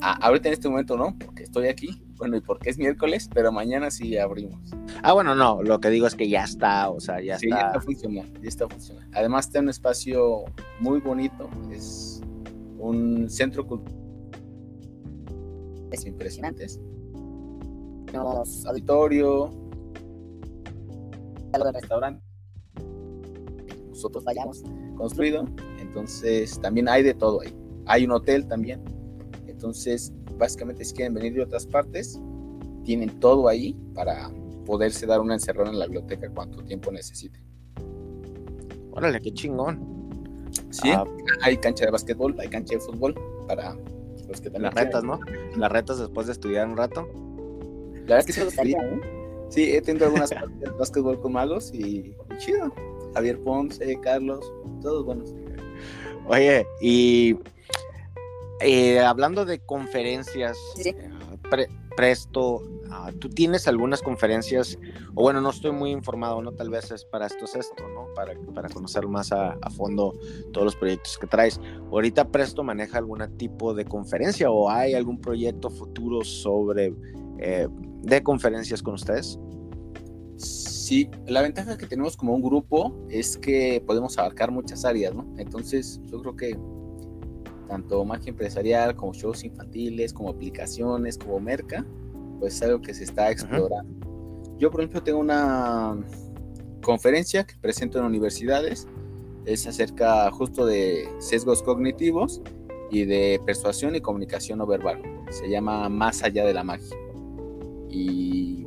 Ah, 0.00 0.16
ahorita 0.22 0.48
en 0.48 0.54
este 0.54 0.68
momento 0.68 0.96
no, 0.96 1.18
porque 1.18 1.42
estoy 1.42 1.68
aquí, 1.68 2.02
bueno, 2.16 2.36
y 2.36 2.40
porque 2.40 2.70
es 2.70 2.78
miércoles, 2.78 3.28
pero 3.34 3.52
mañana 3.52 3.90
sí 3.90 4.16
abrimos. 4.16 4.70
Ah, 5.02 5.12
bueno, 5.12 5.34
no, 5.34 5.62
lo 5.62 5.80
que 5.80 5.90
digo 5.90 6.06
es 6.06 6.14
que 6.14 6.28
ya 6.28 6.44
está, 6.44 6.88
o 6.88 7.00
sea, 7.00 7.20
ya 7.20 7.38
sí, 7.38 7.46
está. 7.48 7.60
ya 7.60 7.66
está 7.66 7.80
funcionando, 7.80 8.40
ya 8.40 8.48
está 8.48 8.68
funcionando. 8.68 9.18
Además 9.18 9.46
está 9.46 9.60
un 9.60 9.68
espacio 9.68 10.44
muy 10.80 11.00
bonito, 11.00 11.50
es 11.70 12.07
un 12.78 13.28
centro 13.28 13.66
cultural. 13.66 13.94
Es 15.90 16.04
impresionantes. 16.06 16.80
Tenemos 18.06 18.66
auditorio, 18.66 19.50
algo 21.52 21.66
de 21.66 21.72
restaurante. 21.72 22.24
Nosotros 23.88 24.24
vayamos 24.24 24.62
construido, 24.96 25.44
entonces 25.80 26.60
también 26.60 26.88
hay 26.88 27.02
de 27.02 27.14
todo 27.14 27.40
ahí. 27.40 27.54
Hay 27.86 28.04
un 28.04 28.12
hotel 28.12 28.46
también. 28.46 28.80
Entonces, 29.46 30.12
básicamente 30.38 30.84
si 30.84 30.94
quieren 30.94 31.14
venir 31.14 31.34
de 31.34 31.42
otras 31.42 31.66
partes, 31.66 32.20
tienen 32.84 33.18
todo 33.18 33.48
ahí 33.48 33.74
para 33.94 34.30
poderse 34.64 35.06
dar 35.06 35.20
una 35.20 35.34
encerrona 35.34 35.70
en 35.70 35.78
la 35.78 35.86
biblioteca 35.86 36.28
cuanto 36.30 36.62
tiempo 36.62 36.92
necesiten. 36.92 37.42
Órale, 38.92 39.20
qué 39.20 39.32
chingón. 39.32 39.87
Sí, 40.70 40.90
Ah, 40.90 41.04
hay 41.42 41.56
cancha 41.56 41.84
de 41.86 41.90
básquetbol, 41.90 42.36
hay 42.40 42.48
cancha 42.48 42.74
de 42.74 42.80
fútbol 42.80 43.14
para 43.46 43.76
los 44.28 44.40
que 44.40 44.50
también 44.50 44.74
las 44.74 44.74
retas, 44.74 45.02
¿no? 45.04 45.18
Las 45.56 45.72
retas 45.72 45.98
después 45.98 46.26
de 46.26 46.32
estudiar 46.34 46.66
un 46.68 46.76
rato. 46.76 47.08
La 48.06 48.16
verdad 48.16 48.18
es 48.20 48.26
que 48.26 48.32
sí, 48.50 48.72
¿eh? 48.72 49.00
sí, 49.48 49.72
he 49.74 49.80
tenido 49.82 50.06
algunas 50.06 50.30
partidas 50.32 50.72
de 50.72 50.78
básquetbol 50.78 51.20
con 51.20 51.32
magos 51.32 51.72
y, 51.72 51.78
y 51.78 52.16
chido. 52.38 52.72
Javier 53.14 53.38
Ponce, 53.40 53.98
Carlos, 54.02 54.40
todos 54.82 55.04
buenos. 55.04 55.34
Oye, 56.26 56.66
y 56.80 57.36
eh, 58.60 59.00
hablando 59.00 59.44
de 59.46 59.60
conferencias, 59.60 60.58
Sí, 60.76 60.82
sí. 60.84 60.88
eh, 60.90 61.10
pre- 61.50 61.68
Presto, 61.98 62.62
ah, 62.92 63.10
tú 63.18 63.28
tienes 63.28 63.66
algunas 63.66 64.02
conferencias, 64.02 64.78
o 65.16 65.22
bueno, 65.22 65.40
no 65.40 65.50
estoy 65.50 65.72
muy 65.72 65.90
informado, 65.90 66.40
¿no? 66.40 66.52
Tal 66.52 66.70
vez 66.70 66.92
es 66.92 67.04
para 67.04 67.26
esto 67.26 67.44
es 67.44 67.56
esto, 67.56 67.88
¿no? 67.88 68.06
Para, 68.14 68.34
para 68.54 68.68
conocer 68.68 69.08
más 69.08 69.32
a, 69.32 69.58
fondo 69.76 70.16
todos 70.52 70.64
los 70.64 70.76
proyectos 70.76 71.18
que 71.18 71.26
traes. 71.26 71.60
¿Ahorita 71.90 72.30
Presto 72.30 72.62
maneja 72.62 72.98
algún 72.98 73.18
tipo 73.36 73.74
de 73.74 73.84
conferencia 73.84 74.48
o 74.48 74.70
hay 74.70 74.94
algún 74.94 75.20
proyecto 75.20 75.70
futuro 75.70 76.22
sobre 76.22 76.94
eh, 77.40 77.66
de 78.04 78.22
conferencias 78.22 78.80
con 78.80 78.94
ustedes? 78.94 79.36
Sí, 80.36 81.10
la 81.26 81.42
ventaja 81.42 81.76
que 81.76 81.88
tenemos 81.88 82.16
como 82.16 82.32
un 82.32 82.42
grupo 82.42 82.96
es 83.08 83.36
que 83.36 83.82
podemos 83.84 84.16
abarcar 84.18 84.52
muchas 84.52 84.84
áreas, 84.84 85.16
¿no? 85.16 85.26
Entonces, 85.36 86.00
yo 86.04 86.20
creo 86.20 86.36
que 86.36 86.56
tanto 87.68 88.04
magia 88.04 88.30
empresarial 88.30 88.96
como 88.96 89.12
shows 89.12 89.44
infantiles, 89.44 90.12
como 90.12 90.30
aplicaciones, 90.30 91.18
como 91.18 91.38
merca, 91.40 91.84
pues 92.40 92.54
es 92.54 92.62
algo 92.62 92.80
que 92.80 92.94
se 92.94 93.04
está 93.04 93.30
explorando. 93.30 94.06
Yo, 94.58 94.70
por 94.70 94.80
ejemplo, 94.80 95.02
tengo 95.02 95.20
una 95.20 95.96
conferencia 96.82 97.44
que 97.44 97.54
presento 97.56 97.98
en 97.98 98.06
universidades, 98.06 98.88
es 99.44 99.66
acerca 99.66 100.30
justo 100.30 100.66
de 100.66 101.08
sesgos 101.18 101.62
cognitivos 101.62 102.42
y 102.90 103.04
de 103.04 103.40
persuasión 103.44 103.94
y 103.94 104.00
comunicación 104.00 104.58
no 104.58 104.66
verbal. 104.66 105.02
Se 105.30 105.48
llama 105.48 105.88
Más 105.88 106.22
allá 106.22 106.44
de 106.44 106.54
la 106.54 106.64
magia. 106.64 106.96
Y 107.90 108.58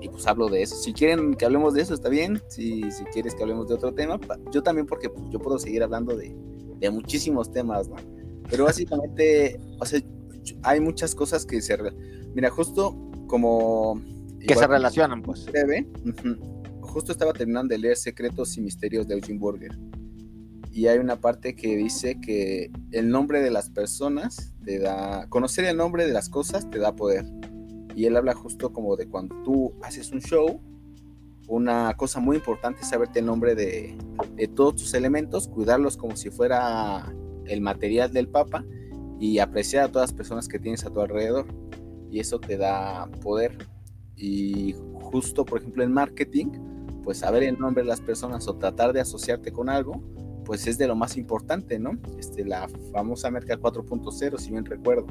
y 0.00 0.08
pues 0.08 0.26
hablo 0.26 0.48
de 0.48 0.62
eso. 0.62 0.76
Si 0.76 0.92
quieren 0.92 1.34
que 1.34 1.44
hablemos 1.44 1.74
de 1.74 1.82
eso, 1.82 1.94
está 1.94 2.08
bien. 2.08 2.42
Si, 2.48 2.90
si 2.90 3.04
quieres 3.04 3.34
que 3.34 3.42
hablemos 3.42 3.68
de 3.68 3.74
otro 3.74 3.92
tema, 3.92 4.18
yo 4.50 4.62
también 4.62 4.86
porque 4.86 5.10
pues, 5.10 5.24
yo 5.30 5.38
puedo 5.38 5.58
seguir 5.58 5.82
hablando 5.82 6.16
de, 6.16 6.34
de 6.80 6.90
muchísimos 6.90 7.52
temas, 7.52 7.88
¿no? 7.88 7.96
Pero 8.48 8.64
básicamente, 8.64 9.60
o 9.78 9.84
sea, 9.86 10.00
hay 10.62 10.80
muchas 10.80 11.14
cosas 11.14 11.46
que 11.46 11.60
se... 11.60 11.76
Mira, 12.34 12.50
justo 12.50 12.96
como... 13.26 14.00
Que 14.40 14.48
se 14.48 14.52
igual- 14.54 14.70
relacionan, 14.70 15.22
pues. 15.22 15.44
breve, 15.46 15.86
justo 16.80 17.12
estaba 17.12 17.32
terminando 17.32 17.72
de 17.74 17.78
leer 17.78 17.96
Secretos 17.96 18.56
y 18.56 18.62
Misterios 18.62 19.06
de 19.06 19.14
Eugene 19.14 19.38
Burger. 19.38 19.78
Y 20.72 20.86
hay 20.86 20.98
una 20.98 21.20
parte 21.20 21.54
que 21.54 21.76
dice 21.76 22.20
que 22.20 22.70
el 22.92 23.10
nombre 23.10 23.42
de 23.42 23.50
las 23.50 23.70
personas 23.70 24.54
te 24.64 24.78
da... 24.78 25.26
Conocer 25.28 25.64
el 25.66 25.76
nombre 25.76 26.06
de 26.06 26.12
las 26.12 26.28
cosas 26.28 26.68
te 26.70 26.78
da 26.78 26.96
poder. 26.96 27.26
Y 27.94 28.06
él 28.06 28.16
habla 28.16 28.34
justo 28.34 28.72
como 28.72 28.96
de 28.96 29.06
cuando 29.06 29.34
tú 29.42 29.74
haces 29.82 30.10
un 30.12 30.20
show, 30.20 30.60
una 31.50 31.92
cosa 31.96 32.20
muy 32.20 32.36
importante 32.36 32.82
es 32.82 32.88
saberte 32.88 33.18
el 33.18 33.26
nombre 33.26 33.56
de, 33.56 33.98
todos 34.54 34.76
tus 34.76 34.94
elementos, 34.94 35.48
cuidarlos 35.48 35.96
como 35.96 36.14
si 36.14 36.30
fuera 36.30 37.12
el 37.44 37.60
material 37.60 38.12
del 38.12 38.28
Papa 38.28 38.64
y 39.18 39.40
apreciar 39.40 39.84
a 39.84 39.88
todas 39.88 40.10
las 40.10 40.16
personas 40.16 40.46
que 40.46 40.60
tienes 40.60 40.86
a 40.86 40.90
tu 40.90 41.00
alrededor. 41.00 41.46
Y 42.08 42.20
eso 42.20 42.38
te 42.38 42.56
da 42.56 43.10
poder. 43.20 43.58
Y 44.16 44.76
justo, 44.94 45.44
por 45.44 45.58
ejemplo, 45.58 45.82
en 45.82 45.92
marketing, 45.92 46.46
pues 47.02 47.18
saber 47.18 47.42
el 47.42 47.58
nombre 47.58 47.82
de 47.82 47.88
las 47.88 48.00
personas 48.00 48.46
o 48.46 48.54
tratar 48.54 48.92
de 48.92 49.00
asociarte 49.00 49.50
con 49.50 49.68
algo, 49.68 50.00
pues 50.44 50.68
es 50.68 50.78
de 50.78 50.86
lo 50.86 50.94
más 50.94 51.16
importante, 51.16 51.80
¿no? 51.80 51.98
Este, 52.16 52.44
la 52.44 52.68
famosa 52.92 53.28
Merca 53.28 53.58
4.0, 53.58 54.38
si 54.38 54.52
bien 54.52 54.64
recuerdo, 54.64 55.06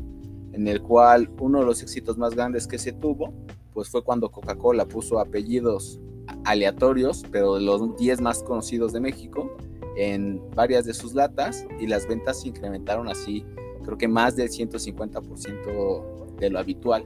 en 0.53 0.69
el 0.69 0.81
cual 0.81 1.29
uno 1.41 1.59
de 1.59 1.65
los 1.65 1.83
éxitos 1.83 2.17
más 2.17 2.33
grandes 2.33 2.65
que 2.65 2.77
se 2.77 2.93
tuvo, 2.93 3.33
pues 3.73 3.89
fue 3.89 4.03
cuando 4.03 4.31
Coca-Cola 4.31 4.85
puso 4.85 5.19
apellidos 5.19 5.99
aleatorios, 6.45 7.23
pero 7.31 7.55
de 7.55 7.61
los 7.61 7.95
10 7.97 8.21
más 8.21 8.43
conocidos 8.43 8.93
de 8.93 8.99
México, 8.99 9.55
en 9.97 10.41
varias 10.55 10.85
de 10.85 10.93
sus 10.93 11.13
latas 11.13 11.65
y 11.79 11.87
las 11.87 12.07
ventas 12.07 12.41
se 12.41 12.49
incrementaron 12.49 13.09
así, 13.09 13.45
creo 13.83 13.97
que 13.97 14.07
más 14.07 14.35
del 14.35 14.49
150% 14.49 16.35
de 16.37 16.49
lo 16.49 16.59
habitual. 16.59 17.05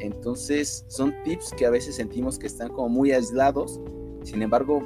Entonces 0.00 0.84
son 0.88 1.14
tips 1.24 1.52
que 1.56 1.66
a 1.66 1.70
veces 1.70 1.96
sentimos 1.96 2.38
que 2.38 2.46
están 2.46 2.68
como 2.68 2.88
muy 2.88 3.12
aislados, 3.12 3.80
sin 4.22 4.42
embargo 4.42 4.80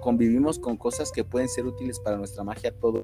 convivimos 0.00 0.58
con 0.58 0.76
cosas 0.76 1.10
que 1.10 1.24
pueden 1.24 1.48
ser 1.48 1.66
útiles 1.66 1.98
para 1.98 2.16
nuestra 2.16 2.44
magia 2.44 2.72
todo. 2.72 3.02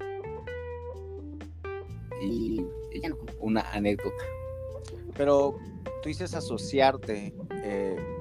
Y, 2.21 2.65
y 2.91 3.01
una 3.39 3.61
anécdota. 3.71 4.23
Pero 5.17 5.57
tú 6.01 6.09
dices 6.09 6.33
asociarte. 6.33 7.33
eh, 7.63 8.12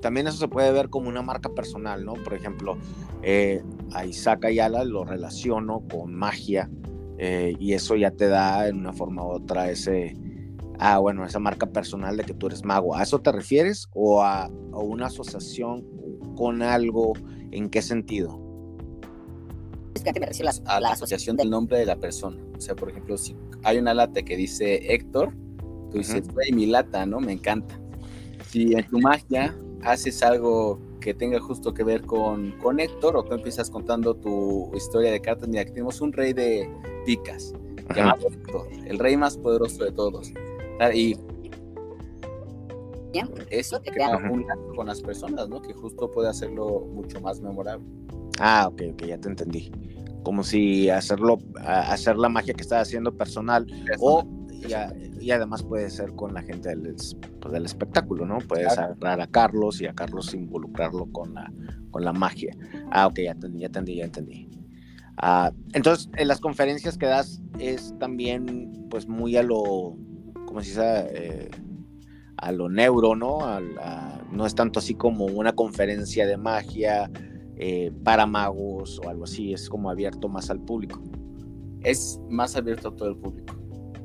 también 0.00 0.26
eso 0.26 0.38
se 0.38 0.48
puede 0.48 0.72
ver 0.72 0.88
como 0.88 1.08
una 1.08 1.22
marca 1.22 1.50
personal, 1.50 2.04
¿no? 2.04 2.14
Por 2.14 2.34
ejemplo, 2.34 2.76
eh, 3.22 3.62
a 3.92 4.06
Isaac 4.06 4.44
Ayala 4.44 4.84
lo 4.84 5.04
relaciono 5.04 5.82
con 5.88 6.14
magia 6.14 6.70
eh, 7.18 7.54
y 7.58 7.74
eso 7.74 7.96
ya 7.96 8.10
te 8.10 8.28
da 8.28 8.68
en 8.68 8.78
una 8.78 8.92
forma 8.92 9.24
u 9.24 9.28
otra 9.28 9.70
ese, 9.70 10.16
ah, 10.78 10.98
bueno, 10.98 11.24
esa 11.24 11.38
marca 11.38 11.66
personal 11.66 12.16
de 12.16 12.24
que 12.24 12.34
tú 12.34 12.46
eres 12.46 12.64
mago. 12.64 12.96
¿A 12.96 13.02
eso 13.02 13.20
te 13.20 13.30
refieres 13.30 13.88
o 13.94 14.22
a, 14.22 14.44
a 14.44 14.78
una 14.78 15.06
asociación 15.06 15.84
con 16.36 16.62
algo? 16.62 17.12
¿En 17.50 17.68
qué 17.68 17.82
sentido? 17.82 18.40
Es 19.94 20.02
que 20.02 20.18
me 20.18 20.26
refiero 20.26 20.50
la, 20.64 20.72
a 20.72 20.80
la 20.80 20.92
asociación 20.92 21.36
del 21.36 21.50
nombre 21.50 21.78
de 21.78 21.84
la 21.84 21.96
persona. 21.96 22.38
O 22.56 22.60
sea, 22.60 22.74
por 22.74 22.90
ejemplo, 22.90 23.18
si 23.18 23.36
hay 23.64 23.78
una 23.78 23.92
lata 23.92 24.22
que 24.22 24.36
dice 24.36 24.94
Héctor, 24.94 25.34
tú 25.90 25.98
dices, 25.98 26.28
güey, 26.32 26.52
mi 26.52 26.66
lata, 26.66 27.04
¿no? 27.04 27.20
Me 27.20 27.32
encanta. 27.32 27.78
Si 28.46 28.72
en 28.72 28.86
tu 28.88 28.98
magia 28.98 29.54
haces 29.82 30.22
algo 30.22 30.78
que 31.00 31.14
tenga 31.14 31.40
justo 31.40 31.72
que 31.72 31.82
ver 31.82 32.02
con, 32.02 32.52
con 32.58 32.80
Héctor, 32.80 33.16
o 33.16 33.24
tú 33.24 33.34
empiezas 33.34 33.70
contando 33.70 34.14
tu 34.14 34.70
historia 34.74 35.10
de 35.10 35.20
cartas, 35.20 35.48
mira, 35.48 35.64
que 35.64 35.70
tenemos 35.72 36.00
un 36.00 36.12
rey 36.12 36.32
de 36.32 36.68
picas, 37.06 37.54
llamado 37.94 38.28
Héctor, 38.28 38.68
el 38.86 38.98
rey 38.98 39.16
más 39.16 39.36
poderoso 39.36 39.84
de 39.84 39.92
todos. 39.92 40.32
Ah, 40.78 40.92
Y 40.92 41.16
Bien, 43.12 43.28
eso 43.50 43.80
te 43.80 43.90
crea 43.90 44.16
un 44.16 44.46
lazo 44.46 44.72
con 44.76 44.86
las 44.86 45.00
personas, 45.02 45.48
¿no? 45.48 45.60
Que 45.60 45.72
justo 45.72 46.10
puede 46.10 46.28
hacerlo 46.28 46.86
mucho 46.92 47.20
más 47.20 47.40
memorable. 47.40 47.84
Ah, 48.38 48.68
ok, 48.68 48.82
ok, 48.92 49.02
ya 49.06 49.18
te 49.18 49.28
entendí. 49.28 49.72
Como 50.22 50.44
si 50.44 50.90
hacerlo, 50.90 51.38
hacer 51.64 52.16
la 52.16 52.28
magia 52.28 52.54
que 52.54 52.62
estás 52.62 52.82
haciendo 52.82 53.16
personal 53.16 53.66
O, 53.98 54.24
y, 54.66 54.72
a- 54.72 54.92
y 55.20 55.30
además 55.30 55.62
puede 55.62 55.90
ser 55.90 56.12
con 56.14 56.34
la 56.34 56.42
gente 56.42 56.68
del, 56.70 56.86
es- 56.86 57.16
pues, 57.40 57.52
del 57.52 57.64
espectáculo, 57.64 58.26
¿no? 58.26 58.38
Puedes 58.38 58.74
Claro. 58.74 58.92
agarrar 58.94 59.20
a 59.20 59.26
Carlos 59.26 59.80
y 59.80 59.86
a 59.86 59.92
Carlos 59.94 60.32
involucrarlo 60.34 61.06
con 61.06 61.34
la, 61.34 61.52
con 61.90 62.04
la 62.04 62.12
magia. 62.12 62.56
Ah, 62.90 63.06
ok, 63.06 63.18
ya 63.24 63.32
entendí, 63.32 63.60
ya 63.60 63.66
entendí, 63.66 63.96
ya 63.96 64.04
entendí. 64.04 64.48
Ah, 65.16 65.52
entonces, 65.72 66.08
en 66.16 66.28
las 66.28 66.40
conferencias 66.40 66.96
que 66.96 67.06
das 67.06 67.40
es 67.58 67.94
también, 67.98 68.86
pues, 68.90 69.06
muy 69.08 69.36
a 69.36 69.42
lo, 69.42 69.96
como 70.46 70.60
se 70.62 70.68
dice, 70.70 70.82
Eh, 71.12 71.50
a 72.42 72.52
lo 72.52 72.70
neuro, 72.70 73.14
¿no? 73.16 73.44
A- 73.44 73.60
no 74.32 74.46
es 74.46 74.54
tanto 74.54 74.78
así 74.78 74.94
como 74.94 75.26
una 75.26 75.52
conferencia 75.52 76.26
de 76.26 76.38
magia 76.38 77.10
eh, 77.62 77.92
para 78.02 78.24
magos 78.24 78.98
o 79.04 79.10
algo 79.10 79.24
así, 79.24 79.52
es 79.52 79.68
como 79.68 79.90
abierto 79.90 80.30
más 80.30 80.48
al 80.48 80.60
público. 80.60 81.02
Es 81.82 82.18
más 82.30 82.56
abierto 82.56 82.88
a 82.88 82.96
todo 82.96 83.10
el 83.10 83.16
público. 83.16 83.59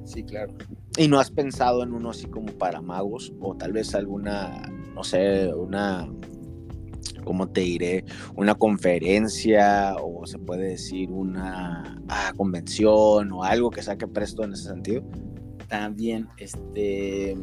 Sí, 0.06 0.24
claro. 0.24 0.54
¿Y 0.98 1.08
no 1.08 1.20
has 1.20 1.32
pensado 1.32 1.84
en 1.84 1.94
uno 1.94 2.12
así 2.12 2.28
como 2.28 2.54
para 2.54 2.80
magos? 2.82 3.34
O 3.42 3.56
tal 3.56 3.74
vez 3.74 3.94
alguna, 3.96 4.72
no 4.94 5.04
sé, 5.04 5.52
una, 5.54 6.08
¿cómo 7.24 7.50
te 7.50 7.62
diré? 7.62 8.06
Una 8.36 8.56
conferencia 8.56 9.96
o 10.02 10.26
se 10.26 10.38
puede 10.38 10.70
decir 10.70 11.12
una 11.12 12.02
ah, 12.08 12.32
convención 12.38 13.32
o 13.32 13.44
algo 13.44 13.72
que 13.72 13.82
saque 13.82 14.08
presto 14.08 14.44
en 14.44 14.54
ese 14.54 14.70
sentido. 14.70 15.04
También, 15.68 16.28
este... 16.38 17.36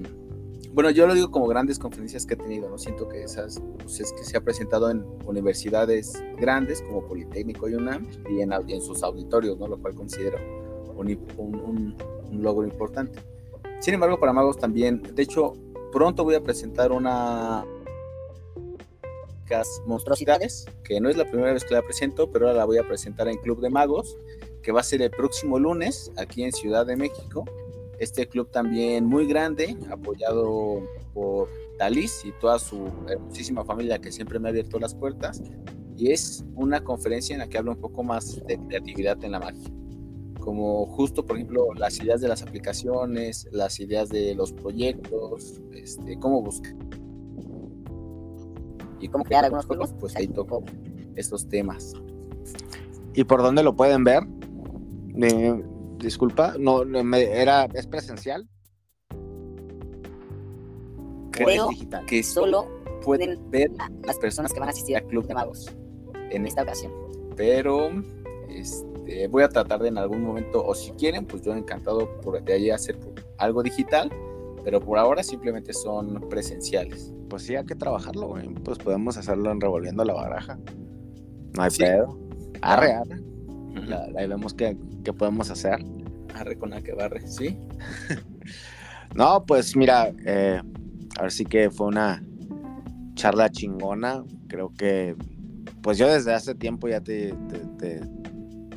Bueno, 0.72 0.88
yo 0.88 1.06
lo 1.06 1.12
digo 1.12 1.30
como 1.30 1.48
grandes 1.48 1.78
conferencias 1.78 2.24
que 2.24 2.32
he 2.32 2.36
tenido, 2.38 2.70
¿no? 2.70 2.78
Siento 2.78 3.06
que 3.06 3.22
esas, 3.22 3.60
pues 3.78 4.00
es 4.00 4.10
que 4.14 4.24
se 4.24 4.38
ha 4.38 4.40
presentado 4.40 4.90
en 4.90 5.04
universidades 5.26 6.24
grandes 6.38 6.80
como 6.80 7.06
Politécnico 7.06 7.68
y 7.68 7.74
UNAM 7.74 8.08
y 8.30 8.40
en, 8.40 8.52
en 8.52 8.80
sus 8.80 9.02
auditorios, 9.02 9.58
¿no? 9.58 9.68
Lo 9.68 9.78
cual 9.78 9.94
considero 9.94 10.38
un, 10.96 11.08
un, 11.36 11.54
un 11.60 11.96
logro 12.40 12.66
importante. 12.66 13.18
Sin 13.80 13.94
embargo, 13.94 14.18
para 14.20 14.32
magos 14.32 14.58
también, 14.58 15.02
de 15.02 15.22
hecho, 15.22 15.54
pronto 15.92 16.24
voy 16.24 16.34
a 16.34 16.42
presentar 16.42 16.92
una 16.92 17.64
monstruosidades, 19.86 20.66
que 20.84 21.00
no 21.00 21.08
es 21.08 21.16
la 21.16 21.24
primera 21.24 21.52
vez 21.52 21.64
que 21.64 21.74
la 21.74 21.82
presento, 21.82 22.30
pero 22.30 22.46
ahora 22.46 22.58
la 22.58 22.64
voy 22.64 22.78
a 22.78 22.86
presentar 22.86 23.28
en 23.28 23.36
Club 23.38 23.60
de 23.60 23.70
Magos, 23.70 24.16
que 24.62 24.72
va 24.72 24.80
a 24.80 24.84
ser 24.84 25.02
el 25.02 25.10
próximo 25.10 25.58
lunes 25.58 26.10
aquí 26.16 26.42
en 26.44 26.52
Ciudad 26.52 26.86
de 26.86 26.96
México. 26.96 27.44
Este 27.98 28.26
club 28.26 28.50
también 28.50 29.04
muy 29.04 29.26
grande, 29.26 29.76
apoyado 29.90 30.82
por 31.14 31.48
Talis 31.78 32.24
y 32.24 32.32
toda 32.32 32.58
su 32.58 32.88
hermosísima 33.08 33.64
familia 33.64 33.98
que 33.98 34.10
siempre 34.10 34.38
me 34.38 34.48
ha 34.48 34.50
abierto 34.50 34.78
las 34.78 34.94
puertas. 34.94 35.42
Y 35.96 36.10
es 36.10 36.44
una 36.54 36.82
conferencia 36.82 37.34
en 37.34 37.40
la 37.40 37.48
que 37.48 37.58
hablo 37.58 37.72
un 37.72 37.80
poco 37.80 38.02
más 38.02 38.44
de 38.46 38.58
creatividad 38.58 39.22
en 39.24 39.32
la 39.32 39.40
magia 39.40 39.81
como 40.42 40.86
justo, 40.86 41.24
por 41.24 41.36
ejemplo, 41.36 41.72
las 41.74 41.98
ideas 42.00 42.20
de 42.20 42.28
las 42.28 42.42
aplicaciones, 42.42 43.48
las 43.52 43.78
ideas 43.78 44.08
de 44.08 44.34
los 44.34 44.52
proyectos, 44.52 45.60
este, 45.72 46.18
cómo 46.18 46.42
buscar 46.42 46.74
y 49.00 49.08
cómo 49.08 49.24
crear 49.24 49.44
algunos 49.44 49.66
juegos, 49.66 49.94
pues 49.98 50.16
ahí 50.16 50.28
toco 50.28 50.64
estos 51.16 51.48
temas. 51.48 51.94
¿Y 53.14 53.24
por 53.24 53.42
dónde 53.42 53.62
lo 53.62 53.74
pueden 53.74 54.04
ver? 54.04 54.24
disculpa, 55.98 56.54
no, 56.58 56.82
era, 57.14 57.66
¿es 57.74 57.86
presencial? 57.86 58.48
Creo 61.30 61.68
que 62.06 62.22
solo 62.22 62.66
pueden 63.02 63.38
ver 63.50 63.70
las 64.04 64.18
personas 64.18 64.52
que 64.52 64.58
van 64.58 64.70
a 64.70 64.72
asistir 64.72 64.96
al 64.96 65.06
Club 65.06 65.26
de 65.26 65.34
Magos 65.34 65.70
en 66.30 66.46
esta 66.46 66.62
ocasión. 66.62 66.92
Pero, 67.36 67.90
este 68.48 68.91
eh, 69.12 69.28
voy 69.28 69.42
a 69.42 69.48
tratar 69.48 69.80
de 69.80 69.88
en 69.88 69.98
algún 69.98 70.22
momento, 70.22 70.64
o 70.64 70.74
si 70.74 70.92
quieren, 70.92 71.26
pues 71.26 71.42
yo 71.42 71.54
encantado 71.54 72.20
por 72.22 72.42
de 72.42 72.52
ahí 72.52 72.70
hacer 72.70 72.98
algo 73.38 73.62
digital, 73.62 74.10
pero 74.64 74.80
por 74.80 74.98
ahora 74.98 75.22
simplemente 75.22 75.72
son 75.72 76.28
presenciales. 76.28 77.12
Pues 77.28 77.42
sí, 77.42 77.54
hay 77.54 77.64
que 77.64 77.74
trabajarlo, 77.74 78.34
Pues 78.64 78.78
podemos 78.78 79.16
hacerlo 79.16 79.50
en 79.50 79.60
revolviendo 79.60 80.04
la 80.04 80.14
baraja. 80.14 80.58
No 81.56 81.62
hay 81.62 81.70
pedo. 81.70 82.18
Arre, 82.62 82.92
arre. 82.92 83.20
ahí 84.16 84.26
vemos 84.26 84.54
qué, 84.54 84.76
podemos 85.16 85.50
hacer. 85.50 85.78
Arre 86.34 86.56
con 86.56 86.70
la 86.70 86.80
que 86.80 86.92
barre, 86.94 87.26
¿sí? 87.26 87.58
no, 89.14 89.44
pues 89.44 89.76
mira, 89.76 90.12
eh, 90.24 90.60
a 91.18 91.22
ver 91.22 91.32
sí 91.32 91.44
que 91.44 91.70
fue 91.70 91.88
una 91.88 92.22
charla 93.14 93.50
chingona. 93.50 94.24
Creo 94.48 94.72
que, 94.72 95.16
pues 95.82 95.98
yo 95.98 96.08
desde 96.08 96.32
hace 96.32 96.54
tiempo 96.54 96.88
ya 96.88 97.00
te 97.00 97.34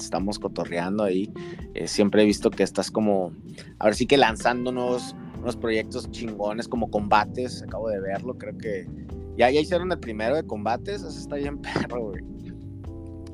estamos 0.03 0.39
cotorreando 0.39 1.03
ahí. 1.03 1.31
Eh, 1.73 1.87
siempre 1.87 2.23
he 2.23 2.25
visto 2.25 2.49
que 2.49 2.63
estás 2.63 2.91
como, 2.91 3.31
a 3.79 3.85
ver 3.85 3.95
sí 3.95 4.05
que 4.05 4.17
lanzando 4.17 4.69
unos, 4.69 5.15
unos 5.39 5.55
proyectos 5.55 6.09
chingones 6.11 6.67
como 6.67 6.89
combates. 6.89 7.63
Acabo 7.63 7.89
de 7.89 7.99
verlo, 7.99 8.37
creo 8.37 8.57
que 8.57 8.87
ya, 9.37 9.49
ya 9.49 9.59
hicieron 9.59 9.91
el 9.91 9.99
primero 9.99 10.35
de 10.35 10.45
combates. 10.45 11.01
Eso 11.03 11.19
está 11.19 11.35
bien 11.35 11.57
perro, 11.61 12.09
güey. 12.09 12.23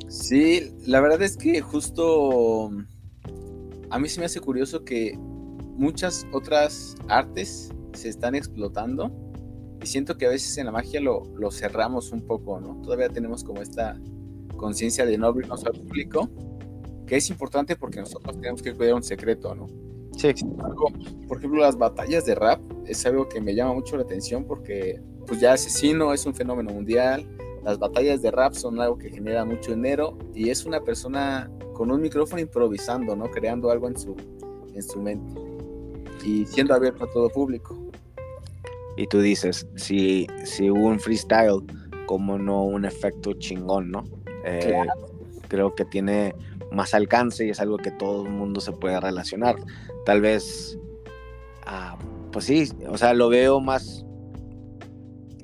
Sí, 0.07 0.73
la 0.85 0.99
verdad 0.99 1.21
es 1.21 1.37
que 1.37 1.61
justo 1.61 2.69
a 3.89 3.99
mí 3.99 4.09
se 4.09 4.19
me 4.19 4.25
hace 4.25 4.39
curioso 4.39 4.83
que 4.83 5.17
muchas 5.17 6.27
otras 6.31 6.95
artes 7.07 7.71
se 7.93 8.09
están 8.09 8.35
explotando 8.35 9.11
y 9.81 9.85
siento 9.87 10.17
que 10.17 10.25
a 10.25 10.29
veces 10.29 10.57
en 10.57 10.65
la 10.65 10.71
magia 10.71 11.01
lo, 11.01 11.23
lo 11.37 11.49
cerramos 11.49 12.11
un 12.11 12.21
poco, 12.21 12.59
¿no? 12.59 12.81
Todavía 12.81 13.09
tenemos 13.09 13.43
como 13.43 13.61
esta 13.61 13.99
conciencia 14.57 15.05
de 15.05 15.17
no 15.17 15.27
abrirnos 15.27 15.65
al 15.65 15.73
público 15.73 16.29
que 17.11 17.17
es 17.17 17.29
importante 17.29 17.75
porque 17.75 17.99
nosotros 17.99 18.37
tenemos 18.39 18.61
que 18.61 18.73
cuidar 18.73 18.93
un 18.93 19.03
secreto, 19.03 19.53
¿no? 19.53 19.67
Sí. 20.15 20.33
por 21.27 21.37
ejemplo, 21.37 21.59
las 21.59 21.77
batallas 21.77 22.23
de 22.23 22.35
rap 22.35 22.61
es 22.85 23.05
algo 23.05 23.27
que 23.27 23.41
me 23.41 23.53
llama 23.53 23.73
mucho 23.73 23.97
la 23.97 24.03
atención 24.03 24.45
porque, 24.45 25.01
pues 25.27 25.41
ya 25.41 25.51
asesino 25.51 26.13
es 26.13 26.25
un 26.25 26.33
fenómeno 26.33 26.71
mundial, 26.71 27.27
las 27.65 27.77
batallas 27.79 28.21
de 28.21 28.31
rap 28.31 28.53
son 28.53 28.79
algo 28.79 28.97
que 28.97 29.09
genera 29.09 29.43
mucho 29.43 29.71
dinero 29.71 30.17
y 30.33 30.51
es 30.51 30.65
una 30.65 30.79
persona 30.79 31.51
con 31.73 31.91
un 31.91 32.01
micrófono 32.01 32.41
improvisando, 32.41 33.13
¿no? 33.13 33.29
Creando 33.29 33.71
algo 33.71 33.89
en 33.89 33.97
su, 33.97 34.15
en 34.73 34.81
su 34.81 35.01
mente 35.01 35.33
y 36.23 36.45
siendo 36.45 36.73
abierto 36.73 37.03
a 37.03 37.11
todo 37.11 37.27
público. 37.27 37.77
Y 38.95 39.05
tú 39.07 39.19
dices, 39.19 39.67
si, 39.75 40.27
si 40.45 40.71
hubo 40.71 40.87
un 40.87 40.97
freestyle, 40.97 41.61
como 42.05 42.37
no 42.37 42.63
un 42.63 42.85
efecto 42.85 43.33
chingón, 43.33 43.91
¿no? 43.91 44.05
Eh, 44.45 44.85
creo 45.49 45.75
que 45.75 45.83
tiene 45.83 46.33
más 46.71 46.93
alcance 46.93 47.45
y 47.45 47.49
es 47.49 47.59
algo 47.59 47.77
que 47.77 47.91
todo 47.91 48.25
el 48.25 48.31
mundo 48.31 48.61
se 48.61 48.71
puede 48.71 48.99
relacionar. 48.99 49.57
Tal 50.05 50.21
vez, 50.21 50.79
ah, 51.65 51.97
pues 52.31 52.45
sí, 52.45 52.69
o 52.87 52.97
sea, 52.97 53.13
lo 53.13 53.29
veo 53.29 53.59
más, 53.59 54.05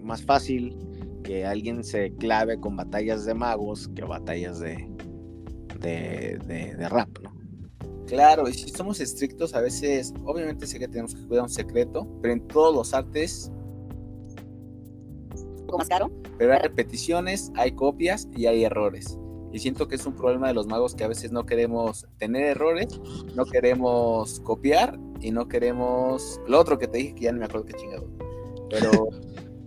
más 0.02 0.24
fácil 0.24 0.76
que 1.24 1.46
alguien 1.46 1.84
se 1.84 2.14
clave 2.14 2.60
con 2.60 2.78
batallas 2.78 3.26
de 3.26 3.34
magos 3.34 3.90
que 3.90 4.04
batallas 4.04 4.60
de, 4.60 4.90
de, 5.80 6.90
rap, 6.90 7.10
¿no? 7.22 7.36
Claro, 8.08 8.48
y 8.48 8.54
si 8.54 8.70
somos 8.70 9.02
estrictos, 9.02 9.54
a 9.54 9.60
veces, 9.60 10.14
obviamente 10.24 10.66
sé 10.66 10.80
que 10.80 10.88
tenemos 10.88 11.14
que 11.14 11.28
cuidar 11.28 11.44
un 11.44 11.50
secreto, 11.50 12.08
pero 12.22 12.34
en 12.34 12.48
todos 12.48 12.74
los 12.74 12.94
artes. 12.94 13.52
¿Un 15.36 15.66
poco 15.66 15.80
más 15.80 15.90
caro? 15.90 16.10
Pero 16.38 16.54
hay 16.54 16.60
repeticiones, 16.60 17.52
hay 17.56 17.74
copias 17.74 18.30
y 18.34 18.46
hay 18.46 18.64
errores. 18.64 19.20
Y 19.52 19.60
siento 19.60 19.88
que 19.88 19.96
es 19.96 20.06
un 20.06 20.14
problema 20.14 20.48
de 20.48 20.54
los 20.54 20.68
magos 20.68 20.94
que 20.94 21.04
a 21.04 21.08
veces 21.08 21.32
no 21.32 21.46
queremos 21.46 22.06
tener 22.18 22.44
errores, 22.44 23.00
no 23.36 23.46
queremos 23.46 24.40
copiar 24.42 25.00
y 25.22 25.32
no 25.32 25.48
queremos... 25.48 26.42
Lo 26.48 26.60
otro 26.60 26.78
que 26.78 26.88
te 26.88 26.98
dije 26.98 27.16
que 27.16 27.22
ya 27.26 27.32
no 27.32 27.40
me 27.40 27.46
acuerdo 27.46 27.66
qué 27.66 27.74
chingado. 27.74 28.08
Pero 28.70 29.10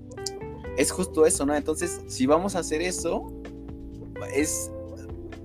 es 0.77 0.91
justo 0.91 1.25
eso, 1.25 1.47
¿no? 1.47 1.55
Entonces, 1.55 2.01
si 2.09 2.27
vamos 2.27 2.57
a 2.57 2.61
hacer 2.61 2.83
eso, 2.83 3.33
es... 4.35 4.71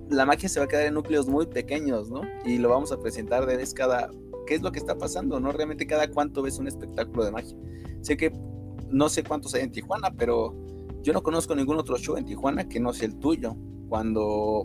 La 0.09 0.25
magia 0.25 0.47
se 0.49 0.59
va 0.59 0.65
a 0.65 0.67
quedar 0.67 0.85
en 0.85 0.93
núcleos 0.93 1.27
muy 1.27 1.47
pequeños, 1.47 2.09
¿no? 2.11 2.21
Y 2.45 2.57
lo 2.57 2.69
vamos 2.69 2.91
a 2.91 2.99
presentar 2.99 3.45
de 3.45 3.57
vez 3.57 3.73
cada... 3.73 4.11
¿Qué 4.45 4.53
es 4.53 4.61
lo 4.61 4.71
que 4.71 4.77
está 4.77 4.95
pasando, 4.95 5.39
no? 5.39 5.51
Realmente 5.51 5.87
cada 5.87 6.07
cuánto 6.11 6.43
ves 6.43 6.59
un 6.59 6.67
espectáculo 6.67 7.23
de 7.25 7.31
magia. 7.31 7.57
Sé 8.01 8.15
que 8.15 8.31
no 8.91 9.09
sé 9.09 9.23
cuántos 9.23 9.55
hay 9.55 9.63
en 9.63 9.71
Tijuana, 9.71 10.11
pero 10.15 10.53
yo 11.01 11.13
no 11.13 11.23
conozco 11.23 11.55
ningún 11.55 11.77
otro 11.77 11.97
show 11.97 12.17
en 12.17 12.25
Tijuana 12.25 12.69
que 12.69 12.79
no 12.79 12.93
sea 12.93 13.07
el 13.07 13.15
tuyo 13.17 13.55
cuando 13.89 14.63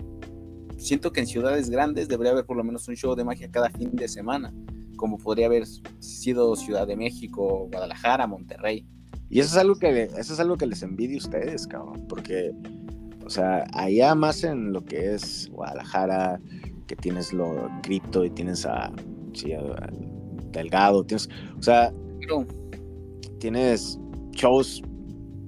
siento 0.77 1.13
que 1.13 1.21
en 1.21 1.27
ciudades 1.27 1.71
grandes 1.71 2.09
debería 2.09 2.33
haber 2.33 2.47
por 2.47 2.57
lo 2.57 2.65
menos 2.65 2.89
un 2.89 2.97
show 2.97 3.15
de 3.15 3.25
magia 3.25 3.51
cada 3.51 3.71
fin 3.71 3.91
de 3.93 4.09
semana, 4.09 4.53
como 4.97 5.19
podría 5.19 5.47
haber 5.47 5.67
sido 5.99 6.57
Ciudad 6.57 6.87
de 6.87 6.97
México, 6.97 7.69
Guadalajara, 7.71 8.27
Monterrey. 8.27 8.87
Y 9.29 9.41
eso 9.41 9.51
es 9.51 9.57
algo 9.57 9.77
que, 9.77 10.05
eso 10.05 10.33
es 10.33 10.41
algo 10.41 10.57
que 10.57 10.67
les 10.67 10.83
envidio 10.83 11.17
a 11.17 11.25
ustedes, 11.25 11.67
cabrón, 11.67 12.07
porque, 12.09 12.53
o 13.25 13.31
sea, 13.31 13.65
allá 13.73 14.15
más 14.15 14.43
en 14.43 14.73
lo 14.73 14.85
que 14.85 15.15
es 15.15 15.49
Guadalajara, 15.53 16.41
que 16.87 16.97
tienes 16.97 17.33
lo 17.33 17.71
cripto 17.83 18.25
y 18.25 18.31
tienes 18.31 18.67
a, 18.67 18.93
Delgado, 20.51 21.05
tienes, 21.05 21.29
o 21.57 21.63
sea, 21.63 21.93
tienes 23.39 24.01
shows 24.33 24.83